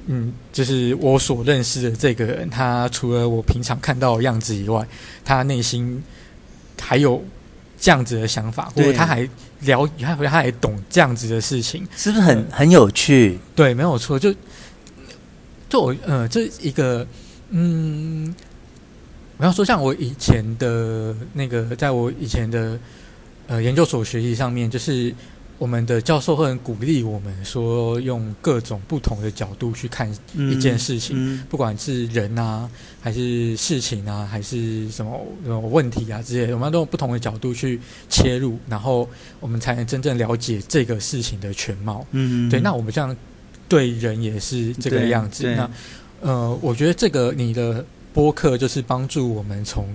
[0.06, 4.84] 嗯，就是我所认识的这个人，他除了我平常看到的样子以外，
[5.24, 6.02] 他内心
[6.78, 7.22] 还有
[7.80, 9.26] 这样子的想法，或者他还
[9.64, 13.38] 了，他他也懂这样子的事情，是不是很、嗯、很有趣？
[13.54, 14.34] 对，没有错，就
[15.68, 17.06] 就我呃，这一个
[17.50, 18.34] 嗯，
[19.36, 22.78] 我要说，像我以前的那个，在我以前的
[23.46, 25.14] 呃研究所学习上面，就是。
[25.62, 32.68] 我们的教授会很鼓励我们说，用各种不同的角度去看一件事情，嗯嗯、不管是人啊，
[33.00, 39.08] 还是事情啊，还是什么什么问题啊之类的，我们都用不同的角度去切入，然后
[39.38, 42.04] 我们才能真正了解这个事情的全貌。
[42.10, 42.58] 嗯，对。
[42.58, 43.16] 那我们这样
[43.68, 45.46] 对人也是这个样子。
[45.54, 45.70] 那
[46.22, 49.86] 呃，我觉得这个你的播客就是帮助我们从。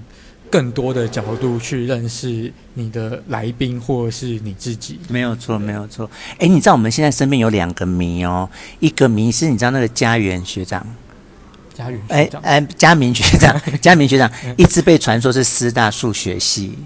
[0.50, 6.10] 更多的角度去认识你的来宾或者是你自己，没有错，没有错。
[6.40, 10.86] 哎，你知道我们现在身边有两个迷哦，一个迷是你知道那个家园学长，
[11.74, 16.78] 嘉园哎哎，嘉明学长， 嘉明学长一直被传说是师大数学系。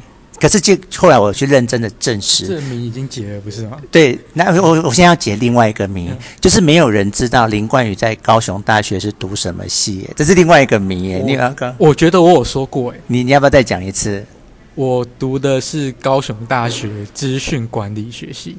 [0.41, 3.77] 可是，就后来我去认真的证实，这个谜已经解了，不是吗？
[3.91, 11.23] 对，那我我现在要解另外一个谜，嗯、就是没有人知道林冠宇在高雄大学是读什么系，这是另外一个谜耶。
[11.23, 14.25] 你刚刚我觉得我有说过，哎，你你要不要再讲一次？
[14.73, 18.57] 我读的是高雄大学资讯管理学系，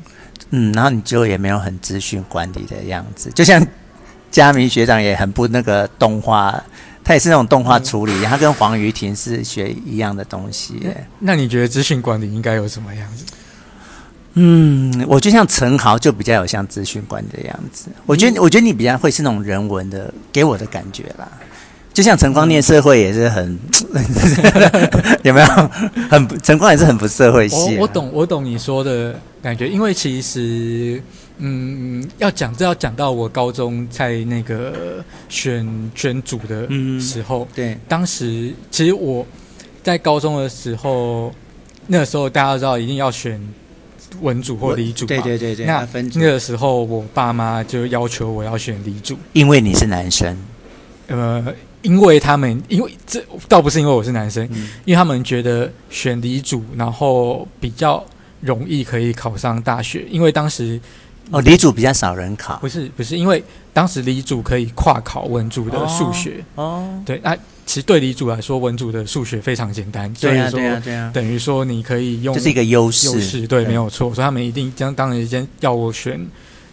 [0.51, 3.67] 嗯，然后你就也没有很资讯管理的样子，就像
[4.31, 6.63] 嘉明学长也很不那个动画。
[7.05, 10.75] 他也是那种动画处理，嗯、他跟黄瑜婷是学一样的东西。
[11.19, 13.25] 那你觉得资讯管理应该有什么样子？
[14.35, 17.89] 嗯，我觉得像陈豪就比较有像资讯管理的样子。
[18.07, 21.29] 我觉得，我觉得你比较会是那种人文的，给我的感觉啦。
[21.93, 23.59] 就像陈光念社会也是很，
[23.93, 24.05] 嗯、
[25.23, 25.47] 有没有？
[26.09, 27.79] 很陈光也是很不社会系、啊。
[27.81, 31.03] 我懂，我懂你说的感觉，因为其实。
[31.45, 36.69] 嗯，要讲这要讲到我高中在那个选选组的
[37.01, 39.27] 时候，嗯、对，当时其实我
[39.83, 41.35] 在高中的时候，
[41.89, 43.41] 那个时候大家都知道一定要选
[44.21, 45.67] 文组或理组嘛，对对对对。
[45.67, 50.39] 那那个时候我爸妈就要求我要选理组，因为你是男生。
[51.09, 51.45] 呃，
[51.83, 58.05] 因为他们因为这倒不是因为我是男生，嗯、因为他们觉得选理组然后比较
[58.41, 60.81] 容易可以考上大学，因为当时。
[61.31, 63.43] 哦，理组比较少人考，不是不是，因为
[63.73, 66.45] 当时理组可以跨考文组的数学。
[66.57, 67.03] 哦，哦。
[67.07, 73.69] 对，那其实对理组来说，文组的数学非常简单，对啊，所以说，对啊，对啊，等于说你可以用，这是一个优势，优势对，对。
[73.69, 76.21] 没有错，所以他们一定将当然先要我选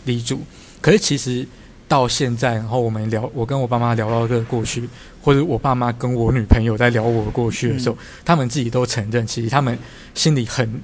[0.05, 0.41] 理组，
[0.81, 1.47] 可是其实
[1.87, 4.89] 到现在，然后我们聊，我跟我爸妈聊到这个过去，
[5.21, 9.77] 或者我爸妈跟我女朋友在聊我过去的时候，嗯、他们自己都承认，其实他们
[10.15, 10.81] 心里很。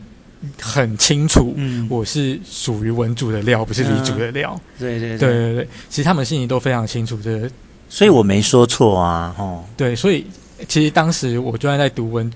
[0.62, 4.54] 很清楚，嗯，我是属于文组的料，不是理组的料。
[4.56, 7.50] 嗯、对对对对对对，其实他们心里都非常清楚这个，
[7.90, 10.26] 所以我没说错啊，哦，对，所以
[10.68, 12.32] 其实当时我就算在读文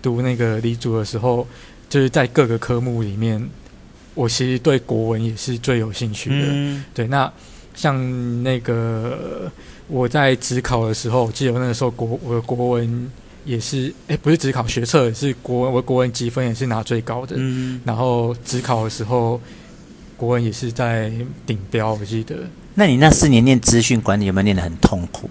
[0.00, 1.46] 读那个理组的时候，
[1.88, 3.44] 就是在各个科目里面，
[4.14, 6.46] 我其实对国文也是最有兴趣的。
[6.50, 7.32] 嗯、对，那
[7.74, 9.50] 像那个
[9.88, 13.10] 我在职考的时候，我记得那个时候国我的国文。
[13.44, 17.36] 也是，哎，不是只考学测，是国文，我国文积分也是拿最高的。
[17.38, 19.40] 嗯，然后只考的时候，
[20.16, 21.12] 国文也是在
[21.46, 22.36] 顶标，我记得。
[22.74, 25.28] 那你那四年念资讯管理有没有念得很痛苦？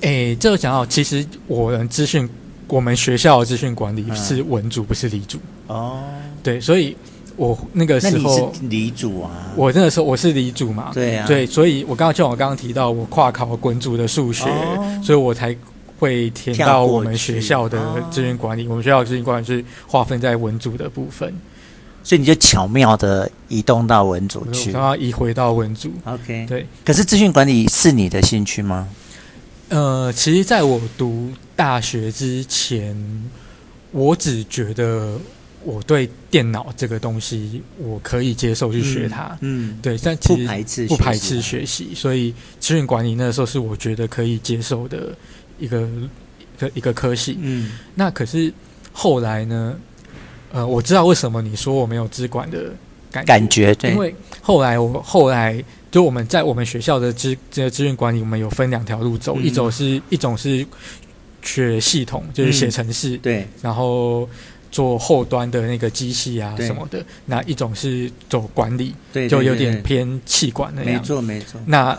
[0.00, 2.28] 哎，这个讲到，其实我们资讯，
[2.66, 5.38] 我们学校的资讯管理是文组，不是理组。
[5.66, 6.02] 哦，
[6.42, 6.96] 对，所以
[7.36, 15.54] 我那个时候是理组啊，我那个时候我是理组嘛，对啊，对，所以我刚刚就我刚刚提到，我跨考滚组的数学，哦、所以我才。
[15.98, 21.34] 会填到我们学校的资源管理，我们学校资源管理是划分在文组的部分，
[22.04, 25.90] 所以你就巧妙的移动到文组去，然后移回到文组。
[26.04, 26.64] OK，对。
[26.84, 28.88] 可是资讯管理是你的兴趣吗？
[29.70, 32.96] 呃，其实在我读大学之前，
[33.90, 35.18] 我只觉得
[35.64, 45.12] 我对电脑这个东西我可以接受去学它，嗯，嗯对，但其实不排斥不排斥学习，所以资讯管理那个时候是我觉得可以接受的。
[45.58, 45.88] 一个
[46.56, 48.52] 一个一个科系，嗯，那可是
[48.92, 49.76] 后来呢？
[50.50, 52.72] 呃，我知道为什么你说我没有资管的
[53.12, 60.66] 感觉，感觉对，因为后来我后来就我们在我们学校的资这个资源管理，我们有分两条路走，嗯、一种是一种是
[61.42, 64.26] 学系统，就是写程式，嗯、对，然后
[64.72, 71.60] 做后端的那个机器啊什么的，那一种是走管理，对，对，对，就有点偏气管那样，没错没错。
[71.66, 71.92] 那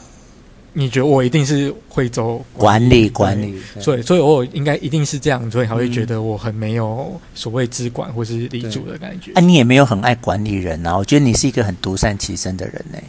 [0.74, 9.32] 你觉得我一定是会走管理管理，所以所以我应该一定是这样，所以才会觉得我很没有所谓资管或是理主的感觉。
[9.34, 10.96] 啊，你也没有很爱管理人啊？
[10.96, 13.04] 我觉得你是一个很独善其身的人呢、欸。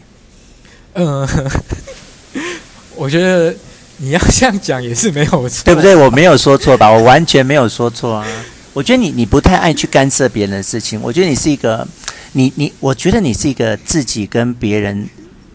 [0.95, 1.27] 嗯，
[2.97, 3.55] 我觉得
[3.97, 5.95] 你要这样讲也是没有错，对不对？
[5.95, 6.91] 我没有说错吧？
[6.91, 8.27] 我完全没有说错啊。
[8.73, 10.99] 我觉得你你不太爱去干涉别人的事情。
[11.01, 11.87] 我觉得你是一个，
[12.33, 15.07] 你你，我觉得你是一个自己跟别人。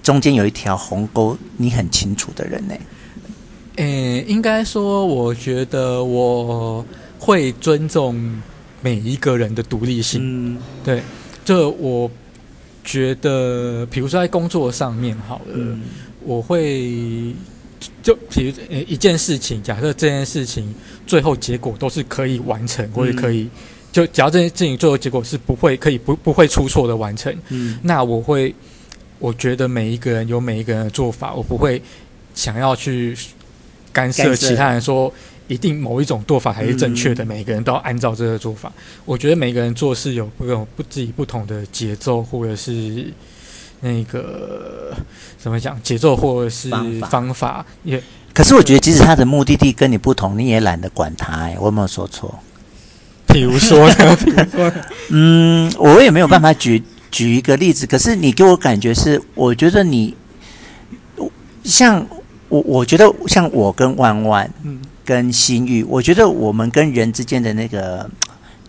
[0.07, 2.75] 中间有一条鸿沟，你很清楚的人呢？
[3.75, 6.87] 诶，应该说，我觉得我
[7.19, 8.41] 会尊重
[8.81, 10.21] 每一个人的独立性。
[10.23, 11.03] 嗯，对，
[11.45, 12.09] 这我
[12.85, 15.83] 觉得，比如说在工作上面好了，嗯，
[16.23, 17.35] 我会
[18.01, 18.53] 就比如
[18.87, 20.73] 一件事情，假设这件事情
[21.05, 23.49] 最后结果都是可以完成，或者可以，
[23.91, 28.55] 就只要这件事情最后结果是不会可以不不会出错的完成，嗯，那我会。
[29.19, 31.81] 我觉得每一个人有每一个人的做法，我不会
[32.35, 33.17] 想要去
[33.93, 35.13] 干涉其他人说
[35.49, 37.25] 一定某一种做法才是正确的。
[37.25, 38.71] 每个人都要按照这个做法。
[39.05, 43.11] 我觉得每个人做事有不有不自己不同的节奏，或者是
[43.81, 44.95] 那个
[45.39, 46.71] 怎么讲节奏，或者是
[47.09, 47.65] 方法。
[47.85, 48.03] 也
[48.35, 51.33] 可是我觉得，即使他的目的地跟你不同，你也懒得管他。
[51.33, 52.39] 哎，我有没有说错？
[53.29, 54.17] 比如说呢？
[54.17, 54.73] 比如说，
[55.09, 56.83] 嗯，我也没有办法举。
[57.17, 60.15] 举一个例子，可是你给我感觉是，我觉得你
[61.65, 62.07] 像
[62.51, 68.07] 我，我觉得像我跟万万，嗯，跟心玉，我觉得我们跟人之间的那个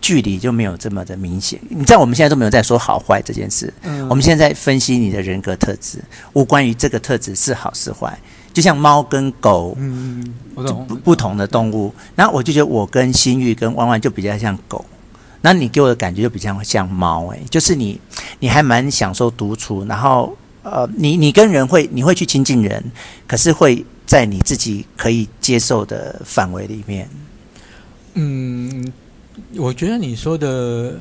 [0.00, 1.60] 距离就没有这么的明显。
[1.68, 8.18] 你知道，我们现在都没有在说好坏这件事，嗯，我们现在在分析你的人格特质，无关于这个特质是好是坏。
[8.54, 10.24] 就像猫跟狗，嗯，
[10.54, 14.82] 不不同的动物，然后我就觉得我跟心玉跟万万就比较像狗。
[15.40, 18.00] 那你给我的感觉就比较像猫诶、欸，就是你，
[18.40, 22.82] 你还蛮享受独处，然后呃，你你跟人会你会去亲近人，
[23.26, 27.08] 可是会在你自己可以接受的范围里面。
[28.14, 28.92] 嗯，
[29.56, 31.00] 我觉得你说的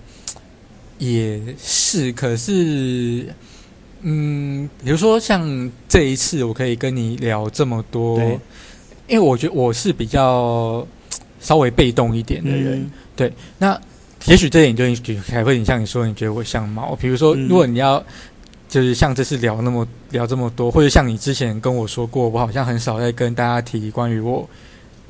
[1.00, 3.34] 也是，可是
[4.02, 8.20] 嗯，比如说像这一次，我可以跟你聊这么多，
[9.08, 10.86] 因为我觉得我是比较
[11.40, 13.82] 稍微被动一点的人，嗯、对，那。
[14.28, 14.84] 也许这点就
[15.30, 16.96] 还会很像你说，你觉得我像猫。
[17.00, 18.04] 比如说，如果你要
[18.68, 24.48] 就是像这次聊那么聊这么多，或者像你之前跟我说过，我好像很少在跟大家提关于我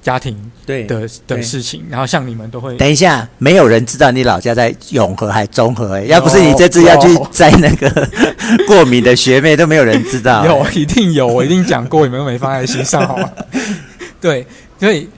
[0.03, 1.83] 家庭对的的事情。
[1.89, 8.07] 然后像你们都会等一下，没有人知道你老家在永和还中和哎，要不是你这次要去摘那个
[8.67, 10.45] 过敏的学妹，都没有人知道。
[10.47, 13.27] 有，一定有，我一定讲过，你们都没放在心上，好吗？
[14.21, 14.45] 对，
[14.79, 15.09] 所以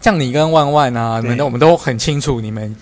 [0.00, 2.74] 像你跟万万啊，你们都我们都很清楚你们。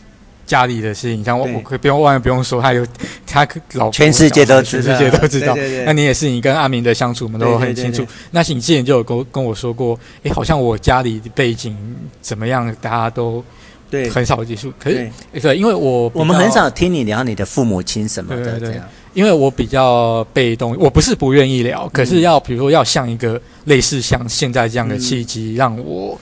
[0.46, 2.86] 家里的事情，像我，我可以不用万万不用说，他有
[3.26, 5.56] 他老全世界都知道，全世界都知道。
[5.86, 8.04] 那你也是，你跟阿明的相处，我们都很清楚。
[8.30, 11.76] 那你之前就有跟跟我说过，哎，好像我家里的背景
[12.20, 13.42] 怎么样，大家都
[13.88, 14.72] 对很少接触。
[14.78, 18.80] 可是对，对，因为我我们很少听你聊你的父母亲什么的，对对对，
[19.14, 26.20] 因为我比较被动，我不是不愿意聊，可是要比如说要像一个类似像现在这样的契机，让我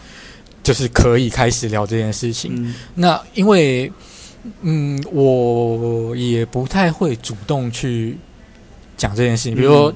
[0.62, 2.52] 就是可以开始聊这件事情。
[2.54, 3.90] 嗯、那因为。
[4.62, 8.16] 嗯，我也不太会主动去
[8.96, 9.54] 讲这件事情。
[9.54, 9.92] 比如说，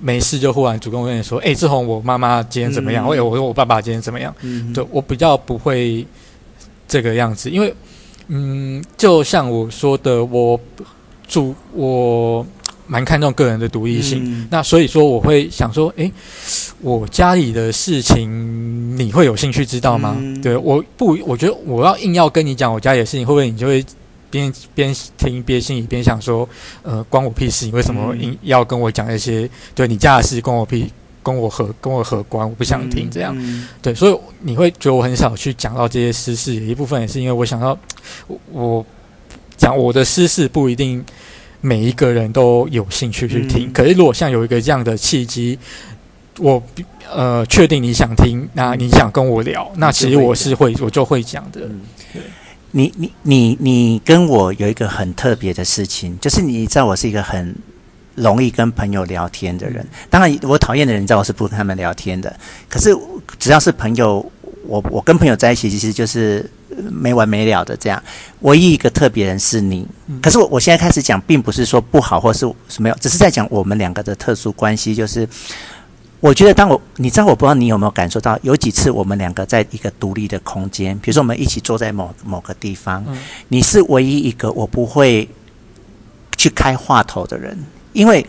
[0.00, 6.06] 没事就忽然主动跟你说：“哎、欸，志宏，我妈妈今天怎么样？”或者我说：“我爸爸今天怎么样？”嗯，对，我比较不会
[6.86, 7.74] 这个样子，因为，
[8.28, 10.60] 嗯，就像我说的，我
[11.26, 12.46] 主我
[12.86, 14.22] 蛮看重个人的独立性。
[14.24, 16.12] 嗯、那所以说，我会想说：“哎、欸，
[16.80, 20.16] 我家里的事情。”你会有兴趣知道吗？
[20.18, 23.84] 嗯、对，我不，我觉得我要硬要跟你讲我家里的事情，会不会你就会
[24.30, 26.48] 边边听边心里边想说，
[26.82, 27.66] 呃，关我屁事？
[27.66, 30.40] 你为什么硬要跟我讲一些对你家的事？
[30.40, 30.90] 关我屁，
[31.22, 32.48] 跟我何跟我何关？
[32.48, 33.36] 我不想听这样。
[33.38, 37.78] 嗯、对，所以你会觉得我很少去讲到这些私事，有一部分也是因为我想到，
[38.50, 38.82] 我
[39.58, 41.04] 讲我的私事不一定
[41.66, 43.68] 每一个人都有兴趣去听。
[43.68, 45.58] 嗯、可是如果像有一个这样的契机。
[46.38, 46.62] 我
[47.10, 51.62] 呃，确定你想听，那你想跟我聊，那其实我是会，我就会讲的。
[52.72, 57.54] 你你你你跟我有一个很特别的事情，就是你知道我是一个很
[58.16, 59.82] 容易跟朋友聊天的人。
[60.10, 62.38] 当然，我讨厌的人知道我是不跟他们聊天的。
[62.68, 62.94] 可是
[63.38, 64.30] 只要是朋友，
[64.66, 66.44] 我我跟朋友在一起，其实就是
[66.90, 68.02] 没完没了的这样。
[68.40, 69.86] 唯一一个特别人是你。
[70.22, 75.28] 可是我我现在开始讲，并不是说不好，或是什么，只是在讲我们两个的特殊关系，就是。
[76.18, 83.18] 我觉得，当我你知道，我不知道你有没有感受到，有几次我们两个在一个独立的空间，比如说我们一起坐在某某个地方，嗯、
[83.48, 85.28] 你是唯一一个我不会
[86.38, 87.56] 去开话头的人，
[87.92, 88.26] 因为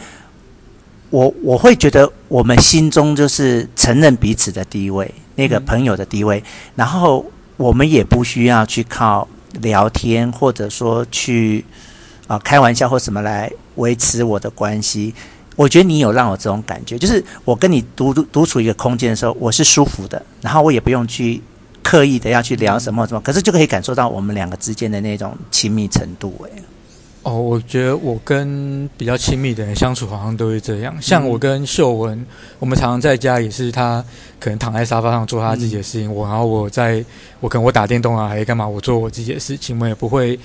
[1.09, 6.43] 我我会觉得我们心中就是承认彼此的地位，那个朋友的地位，嗯、
[6.75, 7.25] 然后
[7.57, 9.27] 我们也不需要去靠
[9.61, 11.65] 聊天或者说去
[12.27, 15.13] 啊、开玩笑或什么来维持我的关系。
[15.55, 21.41] 我觉得你有让我这种感觉，就是我跟你独独独处一个空间的时候，我是舒服的，然后我也不用去
[21.81, 26.45] 刻意的要去聊什么什么，可是就可以感受到我们两个之间的那种亲密程度。
[26.45, 26.61] 哎，
[27.27, 30.95] 哦，我觉得我跟比较亲密的人相处好像都是这样。
[31.01, 32.25] 像我跟秀文，
[32.57, 34.01] 我们常常在家也是，他
[34.39, 37.03] 可能躺在沙发上做他自己的事情，我然后我在
[37.41, 40.39] 我可能我打电动啊，还是干嘛，我做我自己的事情，我们也不会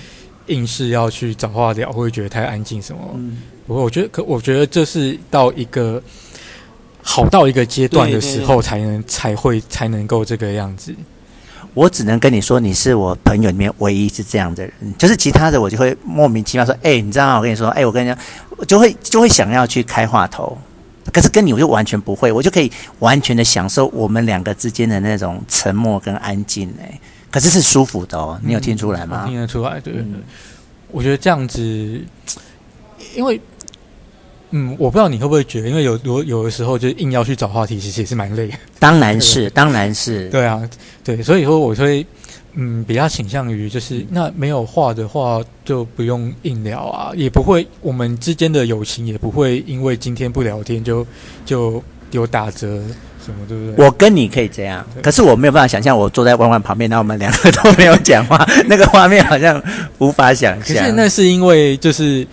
[0.47, 2.99] 硬是要去找话聊，或者觉得太安静什么。
[3.65, 6.03] 不过我觉得，可我觉得这是到一个
[7.01, 10.93] 好到一个阶段的时候，才能才会才能够这个样子。
[11.73, 17.37] 我只能跟你说，你是我朋友里面唯一是这样的人，就是其他的我就会莫名其妙说，哎、欸，你知道吗？
[17.37, 18.17] 我跟你说，哎、欸，我跟你讲，
[18.57, 20.57] 我就会就会想要去开话头，
[21.11, 26.71] 可是跟你我就完全不会，我就可以完全的享受我们两个之间的那种沉默跟安静。
[26.81, 26.99] 哎，
[27.31, 29.23] 可是是舒服的哦，你有听出来吗？
[29.25, 30.11] 嗯、听得出来，对对对。
[30.13, 30.23] 嗯、
[30.91, 31.59] 我觉得这样子，
[33.15, 33.39] 因为。
[34.55, 38.53] 嗯，我不知道你会不会觉得，因为有有有的时候就硬要去找话题，其实也是蛮累的。
[38.77, 40.29] 当然是，当然是。
[40.29, 40.61] 对啊，
[41.03, 42.05] 对，所以说我会
[42.53, 51.03] 嗯比较倾向于就是那没有话的话就不用硬聊啊，也不会我们之间的友情也不会因为今天不聊天就
[51.43, 52.79] 就有打折
[53.25, 53.83] 什么，对不对？
[53.83, 59.59] 我跟你可以这样，可是我没有办法想象我坐在万万旁边，然后我们两个都没有讲话， 那个画面好像
[59.97, 60.77] 无法想象。
[60.77, 62.27] 可是那是因为就是。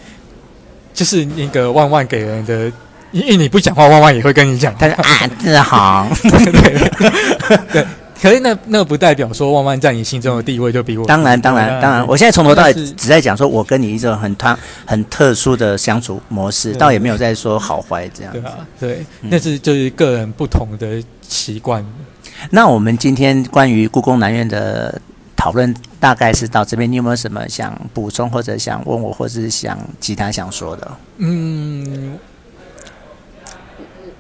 [0.93, 2.71] 就是那个万万给人的，
[3.13, 4.75] 因为你不讲话，万万也会跟你讲。
[4.77, 7.87] 他说啊，志豪，对 对。
[8.21, 11.07] 可是那那不代表说万万在你心中的地位就比我。
[11.07, 18.33] 当然当然当然，我现在从头到尾只在讲说我跟你一种很特很特殊的相处模式，倒也没有在说好坏这样。
[18.33, 21.83] 对啊，对，那是就是个人不同的习惯。
[22.51, 25.01] 那我们今天关于故宫南院的。
[25.41, 30.91] 讨论大概是到这边，你有没有什么想补充，或者想问我，或者是想其他想说的？
[31.17, 32.19] 嗯，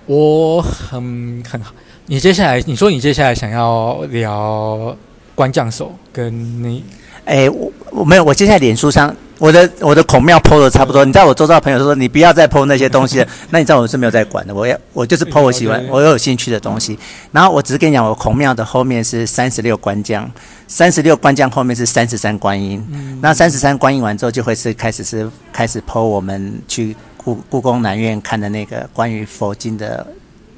[0.06, 1.74] 我很很好。
[2.06, 4.96] 你接下来你说你接下来想要聊
[5.34, 6.82] 关将手跟你？
[7.26, 9.14] 哎，我我没有，我接下来脸书上。
[9.38, 16.98] 我的我的孔庙 PO 的差不多，你知道我周遭的朋友说，你不要再 PO 那些东西了， 那你知道我是没有在管的，我要我就是 PO 我喜欢我有兴趣的东西，
[17.32, 20.30] 然后我只是跟你讲，我孔庙的后面是三十六关将，
[20.70, 22.80] 三十六关将后面是三十三观音，
[23.20, 30.06] 那三十三观音完之后就会是开始是开始 PO 我们去故故宫南院看的那个关于佛经的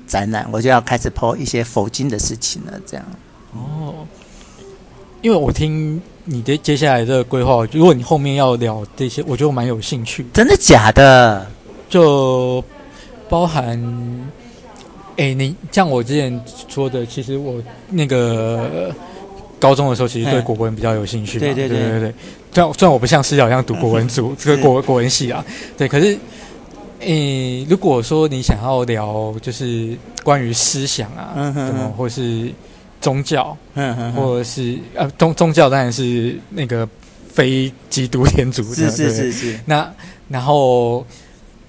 [0.06, 3.06] 展览，我就要开始 PO 一些佛经的事情了，这样。
[3.54, 4.06] 哦，
[5.22, 6.00] 因为我听。
[6.24, 10.24] 你的接下来的规划，如果你后面要聊这些，我觉得我蛮有兴趣。
[10.32, 11.44] 真的假的？
[11.88, 12.62] 就
[13.28, 13.76] 包含，
[15.16, 17.60] 哎，你像我之前说的，其实我
[17.90, 18.94] 那个
[19.62, 21.38] 高中的时候，其实对国文比较有兴趣。
[21.38, 22.14] 对对对对对。
[22.52, 25.44] 虽然虽然我不像师小一样读国文组， 这个国国文系啊，
[25.78, 25.86] 对。
[25.86, 26.18] 可是，
[27.00, 32.50] 诶，如果说你想要聊，就是关于思想啊，嗯哼，或是。
[33.02, 36.88] 宗教，嗯哼，或者是呃宗宗教当然是那个
[37.34, 39.58] 非基督天主，是是是是。
[39.66, 39.92] 那
[40.28, 41.04] 然后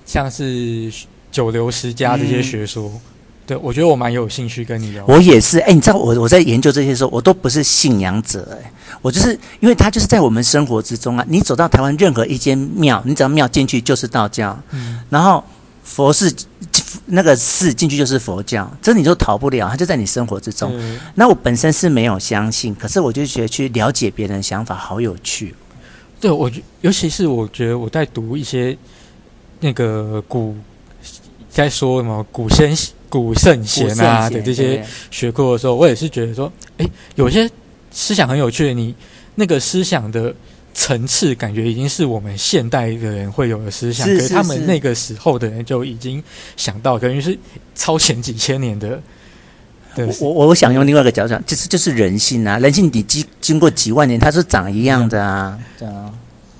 [0.06, 0.94] 像是
[1.32, 3.02] 九流十家这些学说，嗯、
[3.46, 5.06] 对我觉得我蛮有兴趣跟你聊。
[5.08, 8.72] 我也是，哎，你知道我我在研究这些时候，我都不是信仰者，哎，
[9.02, 11.26] 我就是因为他就是在我们生活之中啊。
[11.28, 15.44] 你走到台湾任何一间庙，你只要庙进去就是道教，嗯，然后
[15.84, 16.34] 佛寺。
[17.08, 20.72] 那个寺进去就是佛教，这你就逃不了，它就在你生活之中。
[20.76, 25.54] 嗯、那我本身是没有相信，可是我就觉得去了解别人的想法好有趣。
[26.22, 26.50] 对，我
[26.82, 28.78] 尤其是我觉得我在读一些
[29.60, 30.56] 那个古
[31.54, 32.76] 在说什么古先
[33.08, 36.86] 古圣贤啊的这些学科的时候，我也是觉得说，哎，
[37.16, 37.50] 有些
[37.92, 38.94] 思想很有趣的，你
[39.36, 40.34] 那个思想的。
[40.76, 46.22] 层次感觉已经是我们现代的人会有的思想，是是是，可是他们那个时候的人就已经
[46.58, 47.38] 想到，等于是
[47.76, 49.00] 超前几千年的。
[49.94, 56.12] 对，我我我想用另外一个角度讲，就是就是人性啊，人性你经经过几万年，它是长一样的啊，对啊，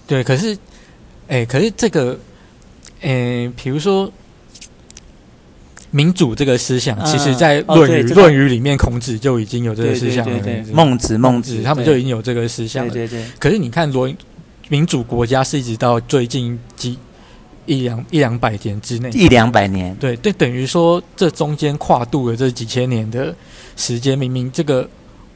[0.06, 0.56] 对，可是，
[1.28, 2.20] 哎，可是这个，
[3.02, 4.14] 哎，比如说。
[5.96, 10.44] 民主这个思想，其实，在《论语》《论语》里面，孔子就已经有这个思想了。
[10.74, 12.92] 孟子、孟子，他们就已经有这个思想了。
[12.92, 13.26] 对对对。
[13.38, 14.12] 可是你看，罗
[14.70, 16.98] 民主国家是一直到最近几
[17.68, 19.96] 一两一两百年之内，一两百年。
[19.98, 23.34] 对对，等于说这中间跨度了这几千年的
[23.78, 24.90] 时间，明明这个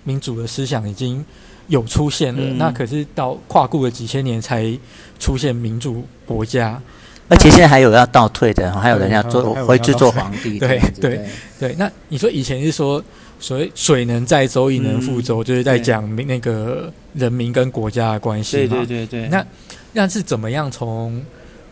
[0.05, 1.23] 民主的思想已经
[1.67, 4.75] 有出现了，那可是到跨过了几千年才
[5.19, 6.81] 出现民主国家。
[7.30, 10.57] 而且现在还有要倒退的，还有人要做回去做皇帝。
[10.59, 11.19] 对对
[11.59, 11.75] 对。
[11.78, 13.03] 那你说以前是说
[13.39, 18.78] 所谓水能载舟，亦能覆舟，就是在讲那个人民跟国家的关系嘛。
[18.78, 19.30] 对对对对。
[19.30, 19.45] 那
[19.91, 21.21] 那是怎么样从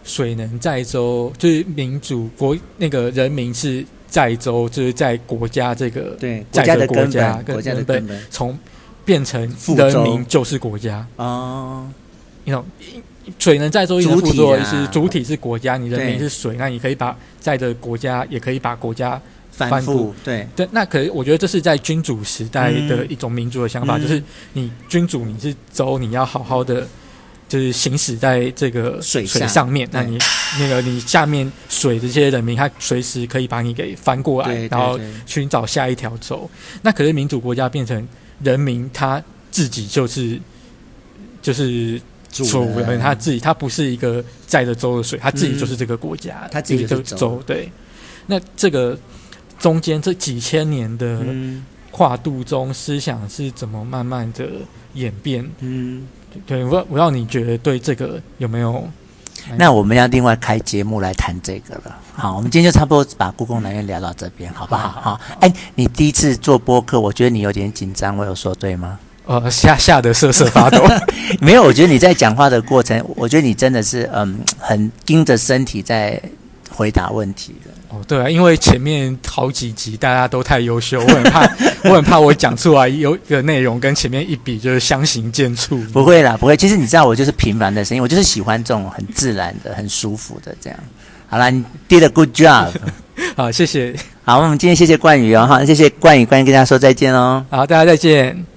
[0.03, 8.58] 水能载舟，就是民主国那个人民是载舟，就是在国家这个对国家的国家跟国家的根本，从
[9.06, 9.41] 变成
[9.78, 11.88] 人民就是国家哦。
[12.43, 12.64] 你懂？
[13.39, 19.19] 水能载舟，亦能覆舟，是主体是国家，你人民是水，那你可以把载着国家，也可以把国家
[19.51, 20.11] 翻覆。
[20.23, 24.21] 对对，那可是我觉得这是在君主时代的一种民主的想法，就是
[24.53, 26.88] 你君主你是舟，你要好好的
[27.49, 30.19] 就是行驶在这个水水上面，那你
[30.59, 36.47] 那个你下面水的这些人民，他随时可以把你给翻过来，然后寻找下一条舟。
[36.84, 38.07] 那可是民主国家变成
[38.43, 40.39] 人民他自己就是
[41.41, 41.99] 就是。
[42.43, 47.41] 主人他自己，他不是一个载着舟的水，他自己就是这个国家，他自己就是舟。
[47.45, 47.71] 对，
[48.27, 48.97] 那这个
[49.57, 51.19] 中间这几千年的
[51.91, 54.45] 跨度中，思想是怎么慢慢的
[54.95, 55.49] 演变？
[55.59, 56.05] 嗯，
[56.45, 58.86] 对，我我让你觉得对这个有没有？
[59.57, 61.95] 那我们要另外开节目来谈这个了。
[62.13, 64.89] 好，我们今天就差不多把故宫南院聊到这边，好不好？
[64.89, 68.99] 好，哎，你第一次做播客，我觉得你有点紧张，我有说对吗？
[69.26, 70.84] 呃，吓吓得瑟瑟发抖。
[71.41, 76.21] 没有，我觉得你在讲话的过程，我觉得你真的是嗯，很盯着身体在
[76.69, 77.71] 回答问题的。
[77.89, 81.41] 哦，对啊，因为前面好几集大家都太优秀，我很怕，
[81.86, 85.88] 我很怕我讲出来有个内容跟前面一比就是相形见绌。
[85.89, 86.57] 不会啦，不会。
[86.57, 90.80] 其实你知道，我就是平凡的声音，我就是喜欢这种很自然的、很舒服的这样。
[91.28, 92.69] 好啦，你 did a good job。
[93.36, 93.95] 好，谢谢。
[94.23, 97.45] 好，我们今天谢谢冠宇哦，哈，谢谢冠宇，冠宇跟大家说再见哦。
[97.49, 98.55] 好，大家再见。